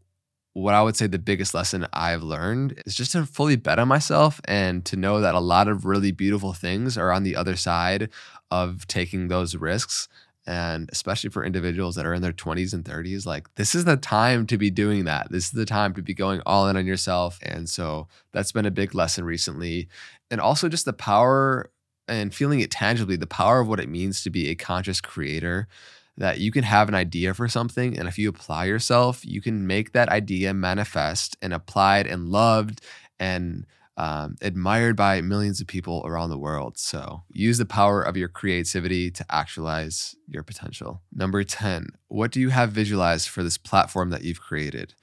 [0.55, 3.87] what I would say the biggest lesson I've learned is just to fully bet on
[3.87, 7.55] myself and to know that a lot of really beautiful things are on the other
[7.55, 8.09] side
[8.51, 10.09] of taking those risks.
[10.49, 13.99] And especially for individuals that are in their 20s and 30s, like this is the
[13.99, 15.30] time to be doing that.
[15.30, 17.38] This is the time to be going all in on yourself.
[17.42, 19.88] And so that's been a big lesson recently.
[20.30, 21.70] And also just the power
[22.09, 25.68] and feeling it tangibly, the power of what it means to be a conscious creator,
[26.16, 27.99] that you can have an idea for something.
[27.99, 32.80] And if you apply yourself, you can make that idea manifest and applied and loved
[33.20, 33.66] and
[33.99, 36.78] um, admired by millions of people around the world.
[36.78, 41.03] So use the power of your creativity to actualize your potential.
[41.12, 44.94] Number 10, what do you have visualized for this platform that you've created?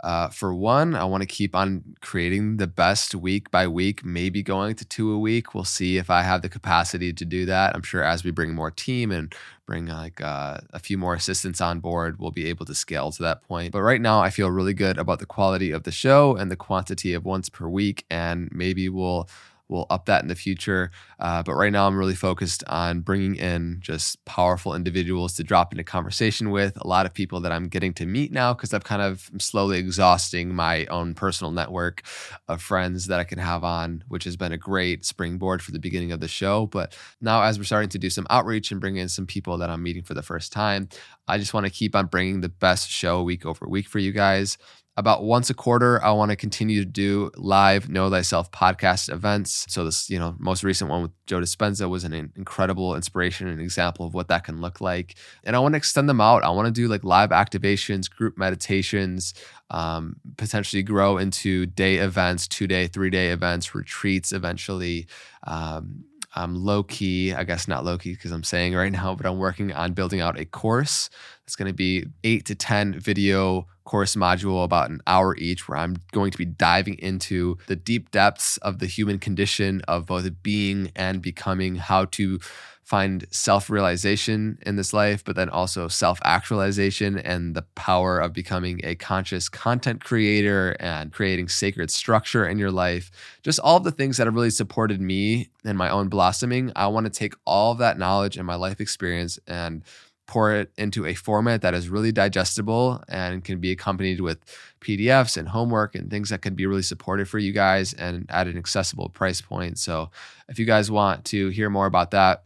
[0.00, 4.42] Uh, for one, I want to keep on creating the best week by week, maybe
[4.42, 5.54] going to two a week.
[5.54, 7.74] We'll see if I have the capacity to do that.
[7.74, 9.34] I'm sure as we bring more team and
[9.64, 13.22] bring like uh, a few more assistants on board, we'll be able to scale to
[13.22, 13.72] that point.
[13.72, 16.56] But right now, I feel really good about the quality of the show and the
[16.56, 19.28] quantity of once per week, and maybe we'll
[19.68, 20.90] we'll up that in the future.
[21.18, 25.72] Uh, but right now, I'm really focused on bringing in just powerful individuals to drop
[25.72, 26.76] into conversation with.
[26.80, 29.78] A lot of people that I'm getting to meet now because I've kind of slowly
[29.78, 32.02] exhausting my own personal network
[32.48, 35.78] of friends that I can have on, which has been a great springboard for the
[35.78, 36.66] beginning of the show.
[36.66, 39.70] But now, as we're starting to do some outreach and bring in some people that
[39.70, 40.88] I'm meeting for the first time,
[41.28, 44.12] I just want to keep on bringing the best show week over week for you
[44.12, 44.58] guys
[44.96, 49.66] about once a quarter i want to continue to do live know thyself podcast events.
[49.68, 53.60] So this you know most recent one with joe dispenza was an incredible inspiration and
[53.60, 55.16] example of what that can look like.
[55.44, 56.44] And i want to extend them out.
[56.44, 59.34] I want to do like live activations group meditations
[59.70, 65.06] um, potentially grow into day events two day three day events retreats eventually.
[65.44, 69.24] Um, I'm low key, I guess not low key because I'm saying right now, but
[69.24, 71.08] I'm working on building out a course.
[71.46, 75.78] It's going to be eight to 10 video course module about an hour each, where
[75.78, 80.28] I'm going to be diving into the deep depths of the human condition of both
[80.42, 82.38] being and becoming, how to
[82.86, 88.32] find self realization in this life, but then also self actualization and the power of
[88.32, 93.10] becoming a conscious content creator and creating sacred structure in your life.
[93.42, 96.70] Just all of the things that have really supported me and my own blossoming.
[96.76, 99.82] I want to take all of that knowledge and my life experience and
[100.26, 104.38] pour it into a format that is really digestible and can be accompanied with
[104.80, 108.46] PDFs and homework and things that can be really supportive for you guys and at
[108.46, 109.78] an accessible price point.
[109.78, 110.10] So,
[110.48, 112.44] if you guys want to hear more about that,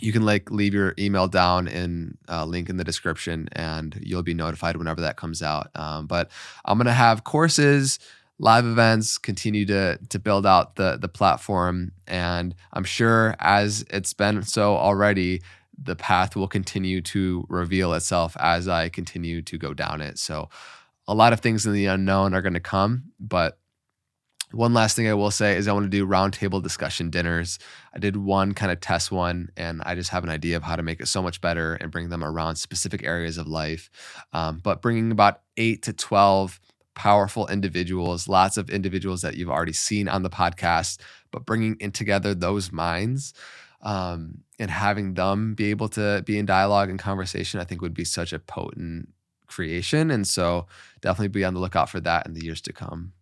[0.00, 4.22] you can like leave your email down in uh, link in the description and you'll
[4.22, 6.30] be notified whenever that comes out um, but
[6.64, 7.98] i'm to have courses
[8.38, 14.14] live events continue to to build out the the platform and i'm sure as it's
[14.14, 15.42] been so already
[15.82, 20.48] the path will continue to reveal itself as i continue to go down it so
[21.08, 23.58] a lot of things in the unknown are going to come but
[24.52, 27.58] one last thing I will say is I want to do roundtable discussion dinners.
[27.94, 30.74] I did one kind of test one, and I just have an idea of how
[30.74, 33.90] to make it so much better and bring them around specific areas of life.
[34.32, 36.60] Um, but bringing about eight to 12
[36.94, 41.00] powerful individuals, lots of individuals that you've already seen on the podcast,
[41.30, 43.32] but bringing in together those minds
[43.82, 47.94] um, and having them be able to be in dialogue and conversation, I think would
[47.94, 49.08] be such a potent
[49.46, 50.10] creation.
[50.10, 50.66] And so
[51.00, 53.12] definitely be on the lookout for that in the years to come.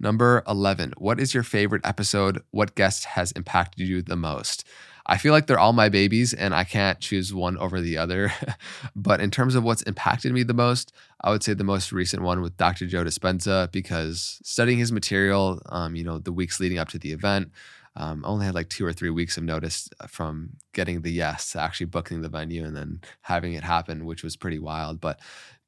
[0.00, 0.94] Number 11.
[0.98, 2.42] What is your favorite episode?
[2.50, 4.64] What guest has impacted you the most?
[5.10, 8.30] I feel like they're all my babies and I can't choose one over the other.
[8.96, 10.92] but in terms of what's impacted me the most,
[11.22, 12.86] I would say the most recent one with Dr.
[12.86, 17.12] Joe Dispenza because studying his material, um, you know, the weeks leading up to the
[17.12, 17.50] event,
[17.98, 21.60] um, only had like two or three weeks of notice from getting the yes to
[21.60, 25.00] actually booking the venue and then having it happen, which was pretty wild.
[25.00, 25.18] But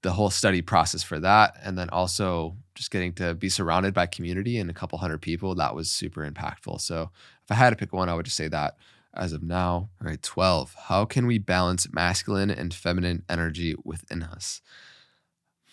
[0.02, 4.06] the whole study process for that and then also just getting to be surrounded by
[4.06, 7.10] community and a couple hundred people that was super impactful so
[7.44, 8.76] if i had to pick one i would just say that
[9.12, 14.22] as of now all right 12 how can we balance masculine and feminine energy within
[14.22, 14.62] us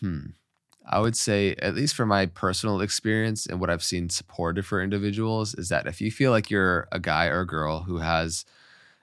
[0.02, 0.26] hmm
[0.88, 4.82] i would say at least for my personal experience and what i've seen supported for
[4.82, 8.46] individuals is that if you feel like you're a guy or a girl who has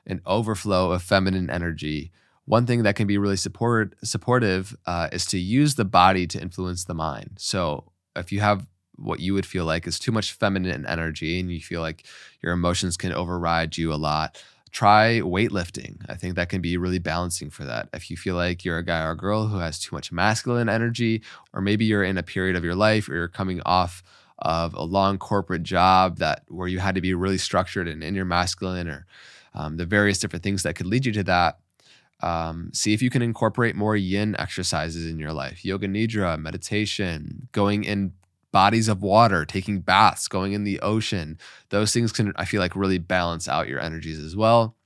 [0.07, 2.13] an overflow of feminine energy
[2.47, 6.41] one thing that can be really support, supportive uh, is to use the body to
[6.41, 7.37] influence the mind.
[7.39, 8.67] So if you have
[8.97, 12.05] what you would feel like is too much feminine energy and you feel like
[12.43, 14.43] your emotions can override you a lot,
[14.75, 16.05] try weightlifting.
[16.09, 17.89] I think that can be really balancing for that.
[17.95, 20.69] If you feel like you're a guy or a girl who has too much masculine
[20.69, 21.23] energy,
[21.53, 24.03] or maybe you're in a period of your life or you're coming off
[24.41, 28.17] of a long corporate job that where you had to be really structured and in
[28.17, 29.07] your masculine or
[29.55, 31.61] um, the various different things that could lead you to that
[32.21, 37.49] um, see if you can incorporate more yin exercises in your life yoga nidra, meditation,
[37.53, 38.13] going in
[38.55, 41.37] bodies of water, taking baths, going in the ocean.
[41.71, 44.77] Those things can, I feel like, really balance out your energies as well.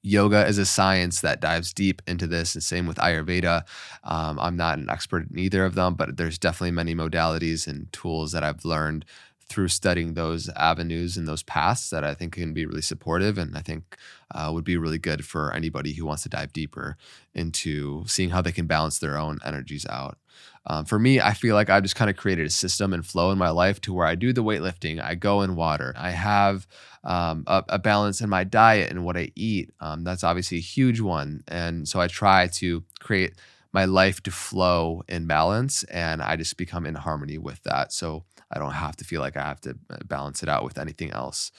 [0.00, 3.64] Yoga is a science that dives deep into this, and same with Ayurveda.
[4.04, 7.92] Um, I'm not an expert in either of them, but there's definitely many modalities and
[7.92, 9.04] tools that I've learned
[9.50, 13.56] through studying those avenues and those paths that I think can be really supportive and
[13.56, 13.96] I think
[14.34, 16.96] uh, would be really good for anybody who wants to dive deeper
[17.34, 20.18] into seeing how they can balance their own energies out.
[20.66, 23.30] Um, for me, I feel like I just kind of created a system and flow
[23.30, 26.66] in my life to where I do the weightlifting, I go in water, I have
[27.04, 29.70] um, a, a, balance in my diet and what I eat.
[29.80, 31.42] Um, that's obviously a huge one.
[31.48, 33.34] And so I try to create
[33.72, 37.92] my life to flow in balance and I just become in harmony with that.
[37.92, 40.78] So I don't have to feel like I have to uh, balance it out with
[40.78, 41.52] anything else.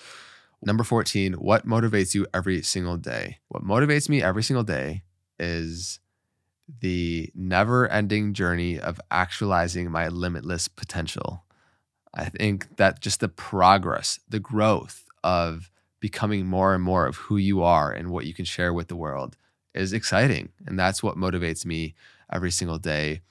[0.62, 3.39] Number 14, what motivates you every single day?
[3.47, 5.03] What motivates me every single day
[5.39, 5.99] is
[6.82, 11.43] the never ending journey of actualizing my limitless potential.
[12.14, 17.38] I think that just the progress, the growth of becoming more and more of who
[17.38, 19.38] you are and what you can share with the world
[19.74, 20.49] is exciting.
[20.66, 21.95] And that's what motivates me
[22.32, 23.22] every single day.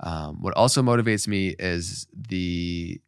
[0.00, 3.00] Um, what also motivates me is the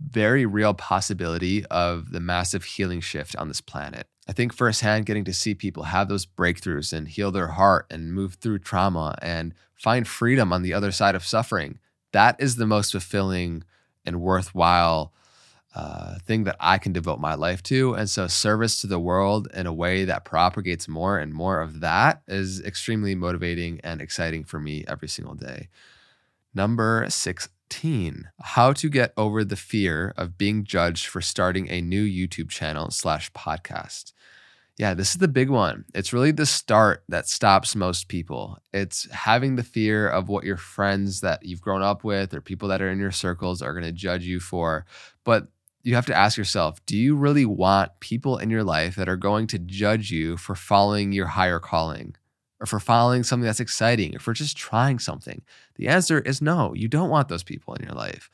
[0.00, 4.06] very real possibility of the massive healing shift on this planet.
[4.28, 8.12] I think firsthand getting to see people have those breakthroughs and heal their heart and
[8.12, 11.78] move through trauma and find freedom on the other side of suffering.
[12.12, 13.64] That is the most fulfilling
[14.04, 15.12] and worthwhile
[15.74, 17.94] uh, thing that I can devote my life to.
[17.94, 21.80] And so, service to the world in a way that propagates more and more of
[21.80, 25.68] that is extremely motivating and exciting for me every single day.
[26.54, 27.06] Number
[27.70, 32.48] 16, how to get over the fear of being judged for starting a new YouTube
[32.48, 34.12] channel slash podcast.
[34.78, 35.84] Yeah, this is the big one.
[35.94, 38.58] It's really the start that stops most people.
[38.72, 42.68] It's having the fear of what your friends that you've grown up with or people
[42.68, 44.86] that are in your circles are going to judge you for.
[45.24, 45.48] But
[45.82, 49.16] you have to ask yourself do you really want people in your life that are
[49.16, 52.14] going to judge you for following your higher calling
[52.60, 55.42] or for following something that's exciting or for just trying something?
[55.76, 58.30] The answer is no, you don't want those people in your life.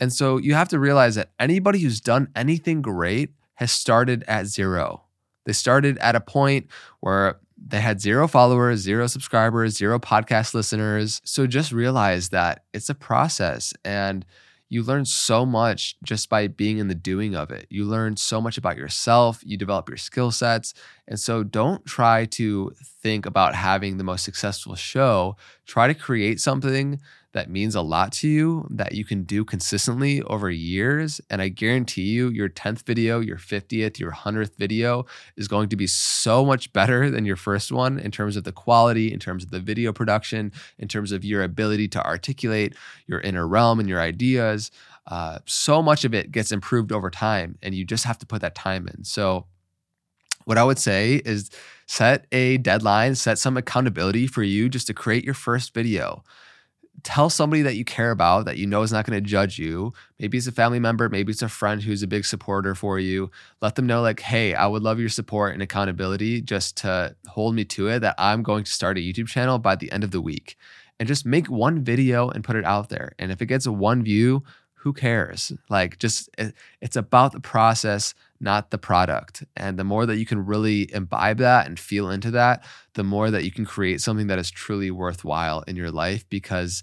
[0.00, 4.46] And so you have to realize that anybody who's done anything great has started at
[4.46, 5.04] zero.
[5.44, 6.68] They started at a point
[7.00, 11.20] where they had zero followers, zero subscribers, zero podcast listeners.
[11.24, 14.24] So just realize that it's a process and
[14.74, 17.64] you learn so much just by being in the doing of it.
[17.70, 20.74] You learn so much about yourself, you develop your skill sets.
[21.06, 25.36] And so don't try to think about having the most successful show.
[25.64, 27.00] Try to create something
[27.34, 31.20] that means a lot to you that you can do consistently over years.
[31.28, 35.04] And I guarantee you, your 10th video, your 50th, your 100th video
[35.36, 38.52] is going to be so much better than your first one in terms of the
[38.52, 42.76] quality, in terms of the video production, in terms of your ability to articulate
[43.08, 44.70] your inner realm and your ideas.
[45.08, 48.42] Uh, so much of it gets improved over time, and you just have to put
[48.42, 49.02] that time in.
[49.02, 49.46] So,
[50.44, 51.50] what I would say is
[51.86, 56.22] set a deadline, set some accountability for you just to create your first video
[57.02, 59.92] tell somebody that you care about that you know is not going to judge you.
[60.18, 63.30] Maybe it's a family member, maybe it's a friend who's a big supporter for you.
[63.60, 67.54] Let them know, like, hey, I would love your support and accountability just to hold
[67.54, 70.12] me to it that I'm going to start a YouTube channel by the end of
[70.12, 70.56] the week.
[71.00, 73.14] And just make one video and put it out there.
[73.18, 74.44] And if it gets one view,
[74.84, 75.50] who cares?
[75.70, 76.28] Like, just
[76.82, 79.42] it's about the process, not the product.
[79.56, 82.62] And the more that you can really imbibe that and feel into that,
[82.92, 86.82] the more that you can create something that is truly worthwhile in your life because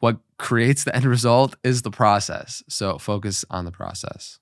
[0.00, 2.64] what creates the end result is the process.
[2.68, 4.40] So focus on the process.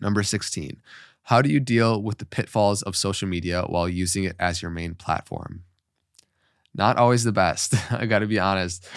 [0.00, 0.82] Number 16,
[1.22, 4.72] how do you deal with the pitfalls of social media while using it as your
[4.72, 5.62] main platform?
[6.74, 7.74] Not always the best.
[7.92, 8.88] I got to be honest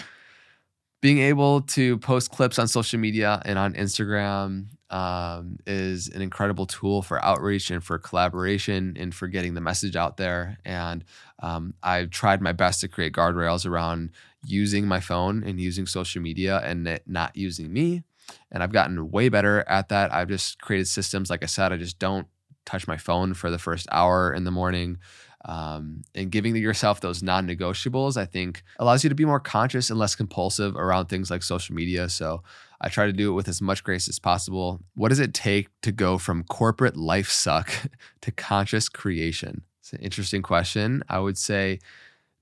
[1.06, 6.66] being able to post clips on social media and on Instagram um, is an incredible
[6.66, 10.58] tool for outreach and for collaboration and for getting the message out there.
[10.64, 11.04] And
[11.40, 14.10] um, I've tried my best to create guardrails around
[14.44, 18.02] using my phone and using social media and not using me.
[18.50, 20.12] And I've gotten way better at that.
[20.12, 21.30] I've just created systems.
[21.30, 22.26] Like I said, I just don't
[22.64, 24.98] touch my phone for the first hour in the morning.
[25.48, 29.90] Um, and giving yourself those non negotiables, I think, allows you to be more conscious
[29.90, 32.08] and less compulsive around things like social media.
[32.08, 32.42] So
[32.80, 34.80] I try to do it with as much grace as possible.
[34.94, 37.70] What does it take to go from corporate life suck
[38.22, 39.62] to conscious creation?
[39.80, 41.04] It's an interesting question.
[41.08, 41.78] I would say,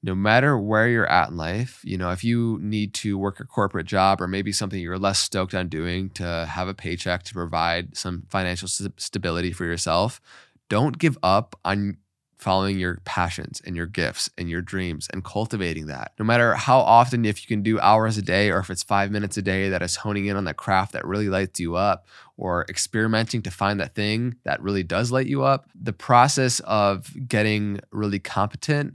[0.02, 3.44] no matter where you're at in life, you know, if you need to work a
[3.44, 7.34] corporate job or maybe something you're less stoked on doing to have a paycheck to
[7.34, 10.20] provide some financial st- stability for yourself,
[10.68, 11.96] don't give up on
[12.38, 16.12] following your passions and your gifts and your dreams and cultivating that.
[16.18, 19.10] No matter how often, if you can do hours a day or if it's five
[19.10, 22.06] minutes a day, that is honing in on that craft that really lights you up
[22.36, 25.68] or experimenting to find that thing that really does light you up.
[25.74, 28.94] The process of getting really competent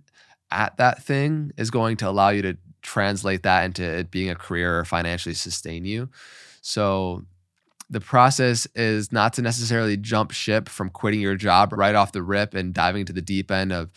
[0.52, 4.36] at that thing is going to allow you to translate that into it being a
[4.36, 6.10] career or financially sustain you.
[6.62, 7.26] So
[7.90, 12.22] the process is not to necessarily jump ship from quitting your job right off the
[12.22, 13.90] rip and diving into the deep end of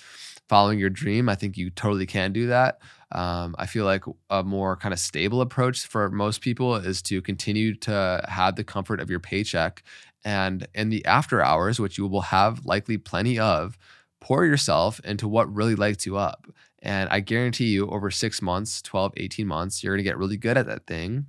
[0.49, 1.28] following your dream.
[1.28, 2.80] I think you totally can do that.
[3.12, 7.20] Um, I feel like a more kind of stable approach for most people is to
[7.20, 9.82] continue to have the comfort of your paycheck.
[10.24, 13.76] And in the after hours, which you will have likely plenty of,
[14.20, 16.47] pour yourself into what really lights you up.
[16.80, 20.36] And I guarantee you, over six months, 12, 18 months, you're going to get really
[20.36, 21.26] good at that thing.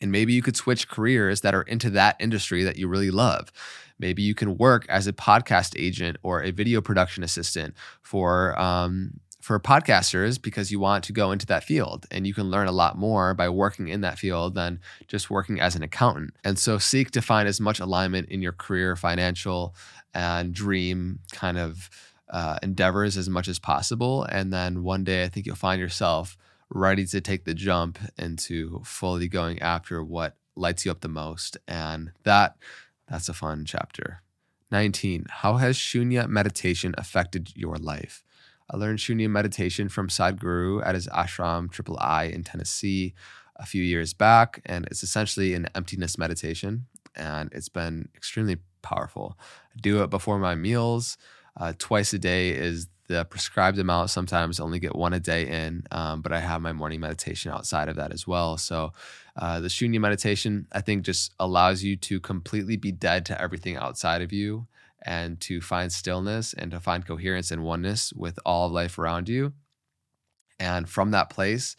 [0.00, 3.52] And maybe you could switch careers that are into that industry that you really love.
[3.98, 9.20] Maybe you can work as a podcast agent or a video production assistant for um,
[9.46, 12.72] for podcasters because you want to go into that field and you can learn a
[12.72, 16.34] lot more by working in that field than just working as an accountant.
[16.42, 19.76] And so seek to find as much alignment in your career, financial,
[20.12, 21.88] and dream kind of
[22.28, 24.24] uh, endeavors as much as possible.
[24.24, 26.36] And then one day, I think you'll find yourself
[26.70, 31.56] ready to take the jump into fully going after what lights you up the most.
[31.68, 32.56] And that
[33.08, 34.22] that's a fun chapter.
[34.70, 35.26] 19.
[35.28, 38.24] How has Shunya meditation affected your life?
[38.68, 43.14] I learned Shunya meditation from Sadhguru at his ashram Triple I in Tennessee
[43.54, 44.60] a few years back.
[44.66, 46.86] And it's essentially an emptiness meditation.
[47.14, 49.38] And it's been extremely powerful.
[49.74, 51.16] I do it before my meals.
[51.58, 54.10] Uh, twice a day is the prescribed amount.
[54.10, 57.88] Sometimes only get one a day in, um, but I have my morning meditation outside
[57.88, 58.56] of that as well.
[58.56, 58.92] So
[59.36, 63.76] uh, the shunya meditation, I think, just allows you to completely be dead to everything
[63.76, 64.66] outside of you
[65.02, 69.28] and to find stillness and to find coherence and oneness with all of life around
[69.28, 69.52] you.
[70.58, 71.76] And from that place,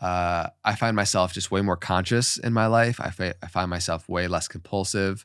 [0.00, 3.00] uh, I find myself just way more conscious in my life.
[3.00, 5.24] I, I find myself way less compulsive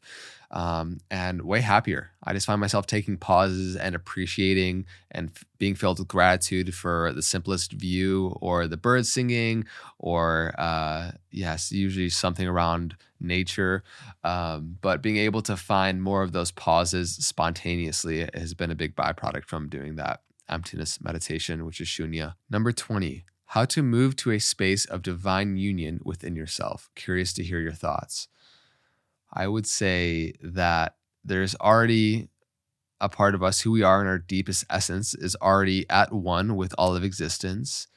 [0.53, 2.11] um, and way happier.
[2.23, 7.11] I just find myself taking pauses and appreciating and f- being filled with gratitude for
[7.11, 9.65] the simplest view or the birds singing
[9.97, 13.83] or, uh, yes, usually something around nature.
[14.23, 18.95] Um, but being able to find more of those pauses spontaneously has been a big
[18.95, 22.35] byproduct from doing that emptiness meditation, which is shunya.
[22.47, 26.91] Number 20, how to move to a space of divine union within yourself.
[26.93, 28.27] Curious to hear your thoughts.
[29.33, 32.29] I would say that there's already
[33.01, 36.55] a part of us who we are in our deepest essence is already at one
[36.55, 37.87] with all of existence,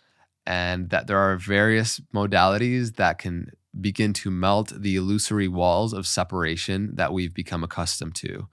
[0.44, 6.06] and that there are various modalities that can begin to melt the illusory walls of
[6.06, 8.48] separation that we've become accustomed to.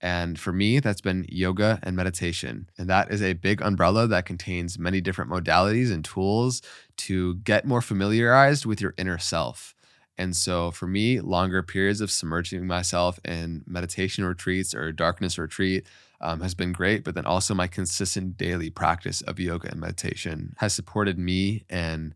[0.00, 2.70] And for me, that's been yoga and meditation.
[2.78, 6.62] And that is a big umbrella that contains many different modalities and tools
[6.98, 9.74] to get more familiarized with your inner self.
[10.20, 15.86] And so for me, longer periods of submerging myself in meditation retreats or darkness retreat
[16.20, 17.04] um, has been great.
[17.04, 22.14] But then also my consistent daily practice of yoga and meditation has supported me and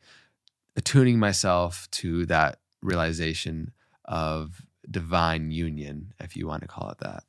[0.77, 3.73] attuning myself to that realization
[4.05, 7.25] of divine union, if you want to call it that.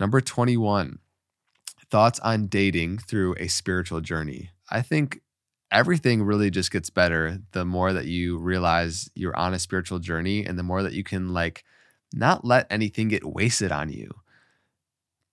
[0.00, 0.98] Number 21,
[1.90, 4.48] thoughts on dating through a spiritual journey.
[4.70, 5.20] I think
[5.70, 10.44] everything really just gets better the more that you realize you're on a spiritual journey
[10.44, 11.64] and the more that you can like
[12.12, 14.10] not let anything get wasted on you.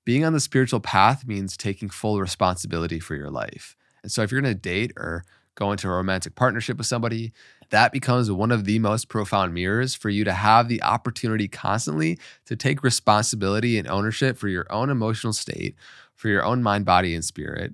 [0.06, 3.76] Being on the spiritual path means taking full responsibility for your life.
[4.02, 5.24] And so if you're going to date or
[5.56, 7.32] go into a romantic partnership with somebody,
[7.70, 12.20] that becomes one of the most profound mirrors for you to have the opportunity constantly
[12.46, 15.76] to take responsibility and ownership for your own emotional state,
[16.16, 17.74] for your own mind, body, and spirit.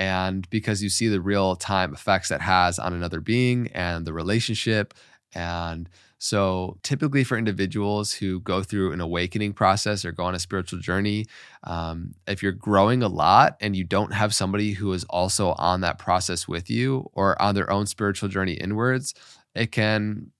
[0.00, 4.14] And because you see the real time effects that has on another being and the
[4.14, 4.94] relationship.
[5.34, 10.38] And so, typically, for individuals who go through an awakening process or go on a
[10.38, 11.26] spiritual journey,
[11.64, 15.82] um, if you're growing a lot and you don't have somebody who is also on
[15.82, 19.12] that process with you or on their own spiritual journey inwards,
[19.54, 20.30] it can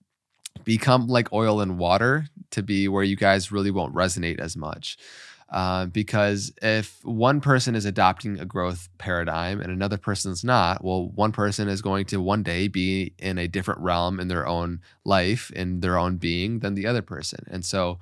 [0.63, 4.97] become like oil and water to be where you guys really won't resonate as much.
[5.51, 11.09] Uh, because if one person is adopting a growth paradigm and another person's not, well,
[11.09, 14.79] one person is going to one day be in a different realm in their own
[15.03, 17.45] life, in their own being than the other person.
[17.51, 17.99] And so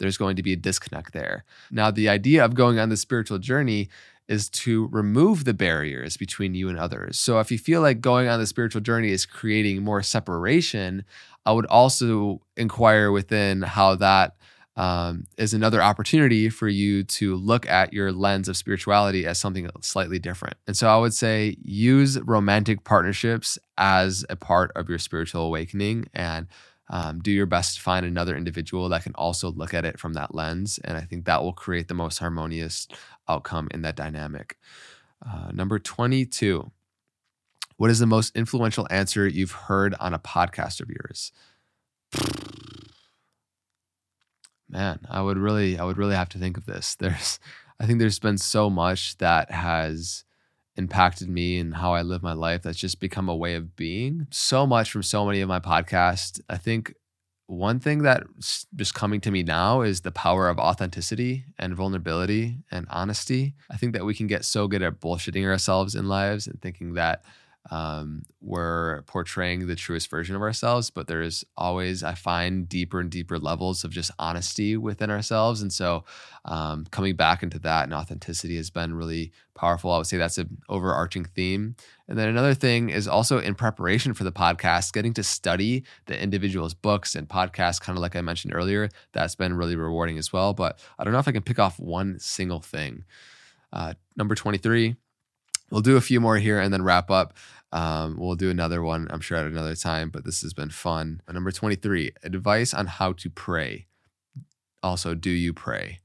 [0.00, 1.44] there's going to be a disconnect there.
[1.70, 3.88] Now, the idea of going on the spiritual journey
[4.26, 7.16] is to remove the barriers between you and others.
[7.18, 11.04] So if you feel like going on the spiritual journey is creating more separation,
[11.46, 14.36] I would also inquire within how that
[14.76, 19.68] um, is another opportunity for you to look at your lens of spirituality as something
[19.82, 20.56] slightly different.
[20.66, 26.06] And so I would say use romantic partnerships as a part of your spiritual awakening
[26.14, 26.46] and
[26.88, 30.14] um, do your best to find another individual that can also look at it from
[30.14, 30.78] that lens.
[30.84, 32.88] And I think that will create the most harmonious
[33.28, 34.58] outcome in that dynamic.
[35.24, 36.70] Uh, number 22.
[37.76, 41.32] What is the most influential answer you've heard on a podcast of yours?
[44.72, 46.94] Man, I would really, I would really have to think of this.
[46.98, 47.38] There's,
[47.78, 50.24] I think there's been so much that has
[50.76, 54.28] impacted me and how I live my life that's just become a way of being.
[54.30, 56.40] So much from so many of my podcasts.
[56.48, 56.94] I think
[57.46, 62.58] one thing that's just coming to me now is the power of authenticity and vulnerability
[62.70, 63.54] and honesty.
[63.70, 66.94] I think that we can get so good at bullshitting ourselves in lives and thinking
[66.94, 67.24] that
[67.70, 73.08] um, we're portraying the truest version of ourselves, but there's always, I find, deeper and
[73.08, 75.62] deeper levels of just honesty within ourselves.
[75.62, 76.04] And so
[76.44, 79.92] um, coming back into that and authenticity has been really powerful.
[79.92, 81.76] I would say that's an overarching theme.
[82.08, 86.20] And then another thing is also in preparation for the podcast, getting to study the
[86.20, 88.88] individual's books and podcasts, kind of like I mentioned earlier.
[89.12, 90.52] That's been really rewarding as well.
[90.52, 93.04] But I don't know if I can pick off one single thing.
[93.72, 94.96] Uh, number 23,
[95.72, 97.34] we'll do a few more here and then wrap up.
[97.72, 101.22] Um, we'll do another one, I'm sure, at another time, but this has been fun.
[101.32, 103.86] Number 23, advice on how to pray.
[104.82, 106.00] Also, do you pray?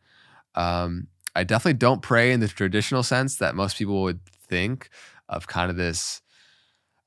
[0.56, 4.90] Um, I definitely don't pray in the traditional sense that most people would think
[5.28, 6.22] of kind of this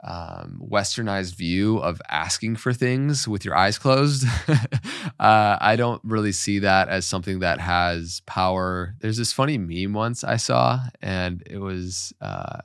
[0.02, 4.26] um, westernized view of asking for things with your eyes closed.
[4.48, 8.94] uh, I don't really see that as something that has power.
[9.00, 12.60] There's this funny meme once I saw, and it was uh,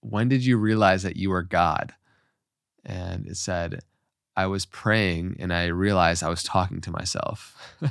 [0.00, 1.94] when did you realize that you were God?
[2.84, 3.80] And it said,
[4.36, 7.56] I was praying and I realized I was talking to myself.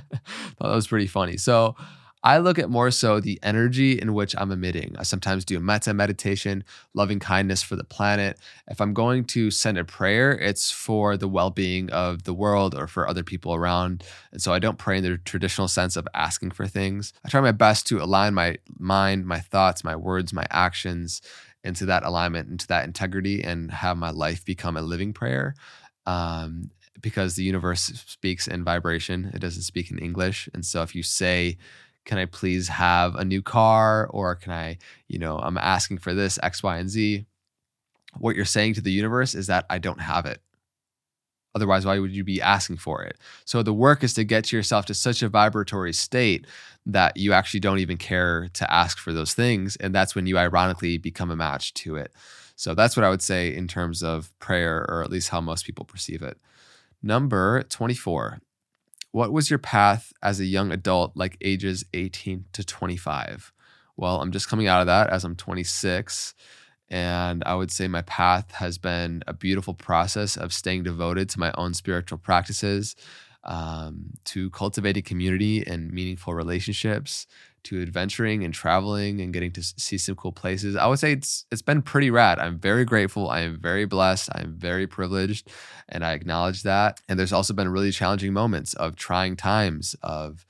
[0.60, 1.38] That was pretty funny.
[1.38, 1.76] So
[2.22, 4.96] I look at more so the energy in which I'm emitting.
[5.00, 8.38] I sometimes do metta meditation, loving kindness for the planet.
[8.68, 12.76] If I'm going to send a prayer, it's for the well being of the world
[12.76, 14.04] or for other people around.
[14.32, 17.14] And so I don't pray in the traditional sense of asking for things.
[17.24, 21.22] I try my best to align my mind, my thoughts, my words, my actions
[21.64, 25.56] into that alignment, into that integrity, and have my life become a living prayer.
[26.06, 30.50] Um, because the universe speaks in vibration, it doesn't speak in English.
[30.54, 31.58] And so if you say,
[32.10, 34.08] can I please have a new car?
[34.08, 37.28] Or can I, you know, I'm asking for this, X, Y, and Z.
[38.18, 40.42] What you're saying to the universe is that I don't have it.
[41.54, 43.16] Otherwise, why would you be asking for it?
[43.46, 46.48] So the work is to get yourself to such a vibratory state
[46.88, 49.76] that you actually don't even care to ask for those things.
[49.76, 52.12] And that's when you ironically become a match to it.
[52.56, 55.64] So that's what I would say in terms of prayer, or at least how most
[55.64, 56.40] people perceive it.
[57.04, 58.40] Number 24.
[59.12, 63.52] What was your path as a young adult, like ages 18 to 25?
[63.98, 66.36] Well, I'm just coming out of that as I'm 26.
[66.90, 71.40] And I would say my path has been a beautiful process of staying devoted to
[71.40, 72.96] my own spiritual practices,
[73.44, 77.28] um, to cultivating community and meaningful relationships,
[77.64, 80.76] to adventuring and traveling and getting to see some cool places.
[80.76, 82.40] I would say it's it's been pretty rad.
[82.40, 83.30] I'm very grateful.
[83.30, 84.30] I am very blessed.
[84.34, 85.50] I'm very privileged,
[85.88, 87.02] and I acknowledge that.
[87.08, 90.46] And there's also been really challenging moments of trying times of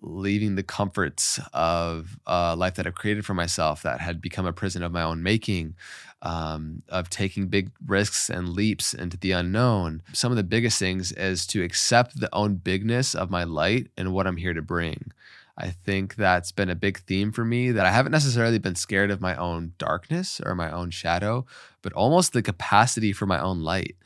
[0.00, 4.52] leaving the comforts of a life that I've created for myself that had become a
[4.52, 5.74] prison of my own making,
[6.22, 10.02] um, of taking big risks and leaps into the unknown.
[10.12, 14.12] Some of the biggest things is to accept the own bigness of my light and
[14.12, 15.12] what I'm here to bring.
[15.56, 19.10] I think that's been a big theme for me that I haven't necessarily been scared
[19.10, 21.46] of my own darkness or my own shadow,
[21.82, 23.96] but almost the capacity for my own light.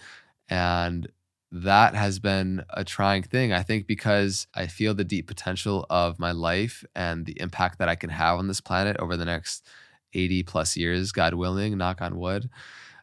[0.49, 1.09] And
[1.53, 3.53] that has been a trying thing.
[3.53, 7.89] I think because I feel the deep potential of my life and the impact that
[7.89, 9.65] I can have on this planet over the next
[10.15, 12.51] 80 plus years, God willing, knock on wood.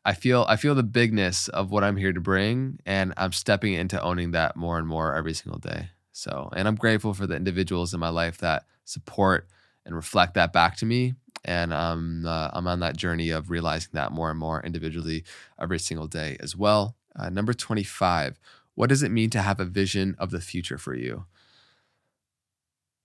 [0.04, 3.74] I feel I feel the bigness of what I'm here to bring and I'm stepping
[3.74, 5.90] into owning that more and more every single day.
[6.12, 9.48] So, and I'm grateful for the individuals in my life that support
[9.86, 13.92] and reflect that back to me and um, uh, I'm on that journey of realizing
[13.94, 15.24] that more and more individually
[15.60, 16.96] every single day as well.
[17.16, 18.40] Uh, number 25,
[18.76, 21.26] what does it mean to have a vision of the future for you?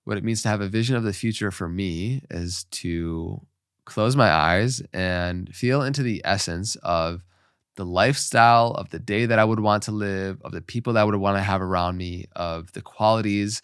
[0.04, 3.40] What it means to have a vision of the future for me is to
[3.84, 7.24] close my eyes and feel into the essence of
[7.76, 11.00] the lifestyle of the day that I would want to live, of the people that
[11.00, 13.62] I would want to have around me, of the qualities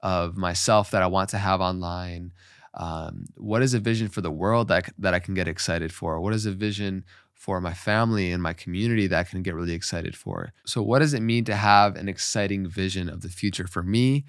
[0.00, 2.32] of myself that I want to have online.
[2.74, 6.20] Um, what is a vision for the world that, that I can get excited for?
[6.20, 7.04] What is a vision
[7.42, 10.52] for my family and my community that I can get really excited for.
[10.64, 13.66] So, what does it mean to have an exciting vision of the future?
[13.66, 14.24] For me,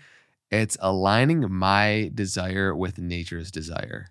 [0.50, 4.08] it's aligning my desire with nature's desire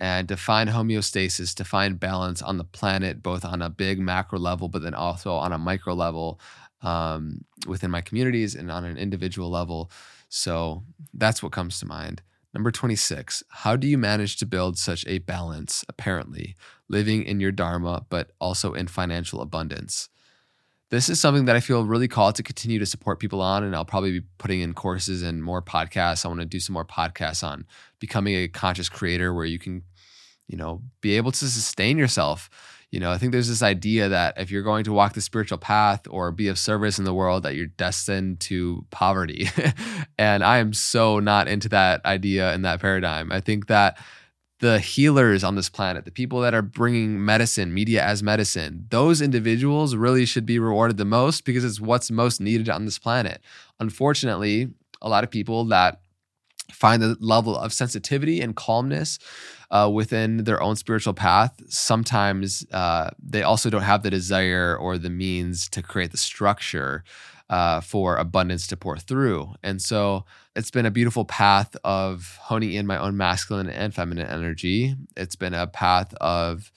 [0.00, 4.38] and to find homeostasis, to find balance on the planet, both on a big macro
[4.38, 6.40] level, but then also on a micro level
[6.82, 9.90] um, within my communities and on an individual level.
[10.28, 10.82] So,
[11.12, 12.22] that's what comes to mind.
[12.52, 16.54] Number 26, how do you manage to build such a balance, apparently,
[16.88, 20.08] living in your Dharma, but also in financial abundance?
[20.90, 23.74] This is something that I feel really called to continue to support people on, and
[23.74, 26.24] I'll probably be putting in courses and more podcasts.
[26.24, 27.66] I want to do some more podcasts on
[27.98, 29.82] becoming a conscious creator where you can,
[30.46, 32.50] you know, be able to sustain yourself
[32.94, 35.58] you know, I think there's this idea that if you're going to walk the spiritual
[35.58, 39.48] path or be of service in the world, that you're destined to poverty.
[40.16, 43.32] and I am so not into that idea and that paradigm.
[43.32, 43.98] I think that
[44.64, 49.20] the healers on this planet, the people that are bringing medicine, media as medicine, those
[49.20, 53.42] individuals really should be rewarded the most because it's what's most needed on this planet.
[53.78, 54.70] Unfortunately,
[55.02, 56.00] a lot of people that
[56.72, 59.18] find the level of sensitivity and calmness
[59.70, 64.96] uh, within their own spiritual path, sometimes uh, they also don't have the desire or
[64.96, 67.04] the means to create the structure
[67.50, 69.52] uh, for abundance to pour through.
[69.62, 70.24] And so
[70.56, 74.94] it's been a beautiful path of honing in my own masculine and feminine energy.
[75.16, 76.70] It's been a path of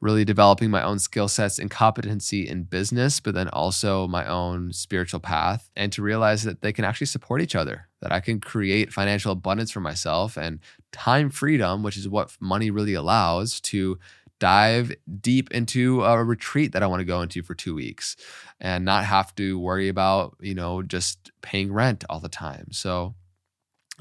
[0.00, 4.72] really developing my own skill sets and competency in business, but then also my own
[4.72, 8.38] spiritual path, and to realize that they can actually support each other, that I can
[8.38, 10.60] create financial abundance for myself and
[10.92, 13.98] time freedom, which is what money really allows to
[14.38, 18.16] dive deep into a retreat that I want to go into for two weeks
[18.60, 22.68] and not have to worry about, you know, just paying rent all the time.
[22.72, 23.14] So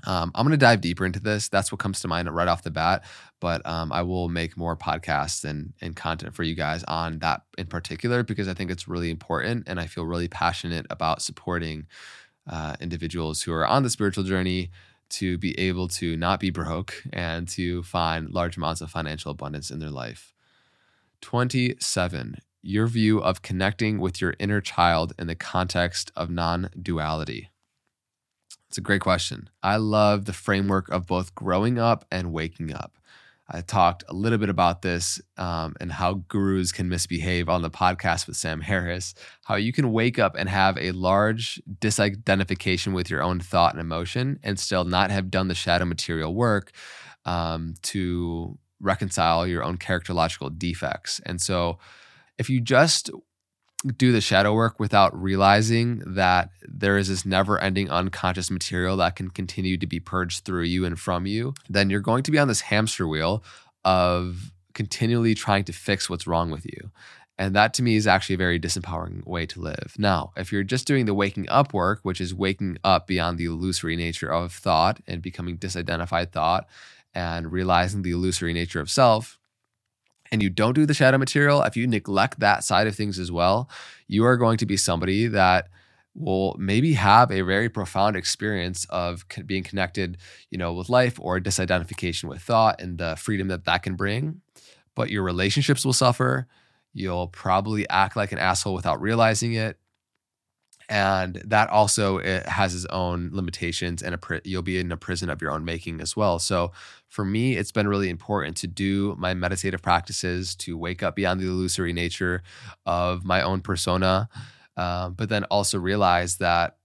[0.05, 1.49] um, I'm going to dive deeper into this.
[1.49, 3.03] That's what comes to mind right off the bat.
[3.39, 7.41] But um, I will make more podcasts and, and content for you guys on that
[7.57, 9.63] in particular because I think it's really important.
[9.67, 11.87] And I feel really passionate about supporting
[12.47, 14.69] uh, individuals who are on the spiritual journey
[15.07, 19.71] to be able to not be broke and to find large amounts of financial abundance
[19.71, 20.33] in their life.
[21.21, 22.37] 27.
[22.67, 27.51] Your view of connecting with your inner child in the context of non duality.
[28.67, 29.51] It's a great question.
[29.61, 32.97] I love the framework of both growing up and waking up.
[33.47, 37.69] I talked a little bit about this um, and how gurus can misbehave on the
[37.69, 39.13] podcast with Sam Harris.
[39.43, 43.81] How you can wake up and have a large disidentification with your own thought and
[43.81, 46.71] emotion and still not have done the shadow material work
[47.25, 51.21] um, to reconcile your own characterological defects.
[51.27, 51.77] And so,
[52.37, 53.09] if you just
[53.97, 59.15] do the shadow work without realizing that there is this never ending unconscious material that
[59.15, 62.39] can continue to be purged through you and from you, then you're going to be
[62.39, 63.43] on this hamster wheel
[63.83, 66.91] of continually trying to fix what's wrong with you.
[67.37, 69.93] And that to me is actually a very disempowering way to live.
[69.97, 73.45] Now, if you're just doing the waking up work, which is waking up beyond the
[73.45, 76.65] illusory nature of thought and becoming disidentified thought
[77.13, 79.37] and realizing the illusory nature of self,
[80.31, 83.31] and you don't do the shadow material, if you neglect that side of things as
[83.31, 83.69] well,
[84.07, 85.69] you are going to be somebody that
[86.15, 90.17] will maybe have a very profound experience of being connected,
[90.49, 94.41] you know, with life or disidentification with thought and the freedom that that can bring.
[94.95, 96.47] But your relationships will suffer.
[96.93, 99.77] You'll probably act like an asshole without realizing it
[100.89, 105.51] and that also has its own limitations and you'll be in a prison of your
[105.51, 106.39] own making as well.
[106.39, 106.71] So
[107.15, 111.39] for me it's been really important to do my meditative practices to wake up beyond
[111.39, 112.43] the illusory nature
[112.85, 114.27] of my own persona
[114.75, 116.75] uh, but then also realize that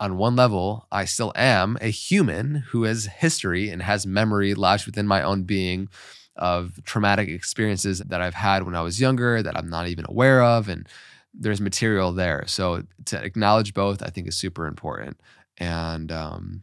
[0.00, 4.84] on one level i still am a human who has history and has memory lodged
[4.84, 5.88] within my own being
[6.36, 10.42] of traumatic experiences that i've had when i was younger that i'm not even aware
[10.42, 10.86] of and
[11.34, 12.44] there's material there.
[12.46, 15.20] So to acknowledge both, I think is super important.
[15.56, 16.62] And um,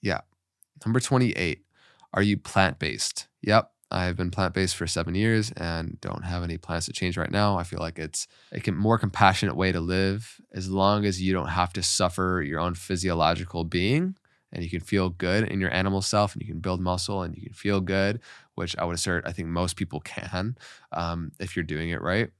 [0.00, 0.20] yeah,
[0.84, 1.62] number 28,
[2.14, 3.28] are you plant based?
[3.42, 3.70] Yep.
[3.90, 7.30] I've been plant based for seven years and don't have any plans to change right
[7.30, 7.58] now.
[7.58, 11.48] I feel like it's a more compassionate way to live as long as you don't
[11.48, 14.16] have to suffer your own physiological being
[14.50, 17.36] and you can feel good in your animal self and you can build muscle and
[17.36, 18.20] you can feel good,
[18.54, 20.56] which I would assert I think most people can
[20.92, 22.30] um, if you're doing it right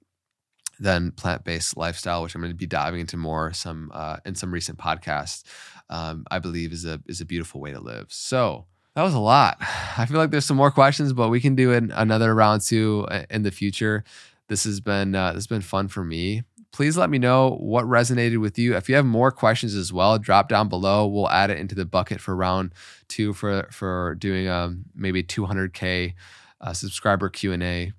[0.83, 4.53] than plant-based lifestyle, which I'm going to be diving into more some uh, in some
[4.53, 5.45] recent podcasts.
[5.89, 8.07] Um, I believe is a is a beautiful way to live.
[8.11, 9.57] So that was a lot.
[9.97, 13.07] I feel like there's some more questions, but we can do an, another round two
[13.11, 14.05] uh, in the future.
[14.49, 16.43] This has been uh, this has been fun for me.
[16.73, 18.75] Please let me know what resonated with you.
[18.75, 21.07] If you have more questions as well, drop down below.
[21.07, 22.73] We'll add it into the bucket for round
[23.09, 26.15] two for for doing um, maybe 200k
[26.61, 27.93] uh, subscriber Q and A.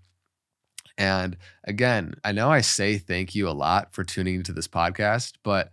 [0.98, 5.34] And again, I know I say thank you a lot for tuning into this podcast,
[5.44, 5.72] but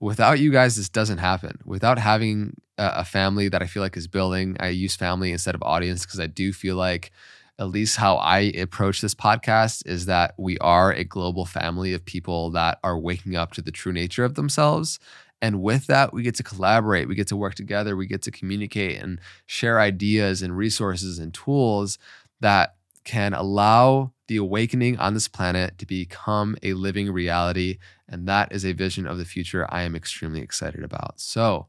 [0.00, 1.58] without you guys, this doesn't happen.
[1.64, 5.62] Without having a family that I feel like is building, I use family instead of
[5.62, 7.10] audience because I do feel like,
[7.56, 12.04] at least how I approach this podcast, is that we are a global family of
[12.04, 14.98] people that are waking up to the true nature of themselves.
[15.40, 18.32] And with that, we get to collaborate, we get to work together, we get to
[18.32, 21.96] communicate and share ideas and resources and tools
[22.40, 22.74] that
[23.04, 27.78] can allow the awakening on this planet to become a living reality.
[28.08, 31.20] And that is a vision of the future I am extremely excited about.
[31.20, 31.68] So,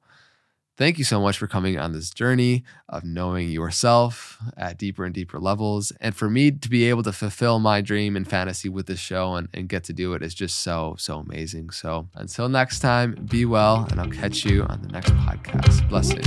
[0.77, 5.13] thank you so much for coming on this journey of knowing yourself at deeper and
[5.13, 5.91] deeper levels.
[6.01, 9.35] And for me to be able to fulfill my dream and fantasy with this show
[9.35, 11.69] and, and get to do it is just so, so amazing.
[11.69, 15.87] So, until next time, be well, and I'll catch you on the next podcast.
[15.89, 16.25] Blessings.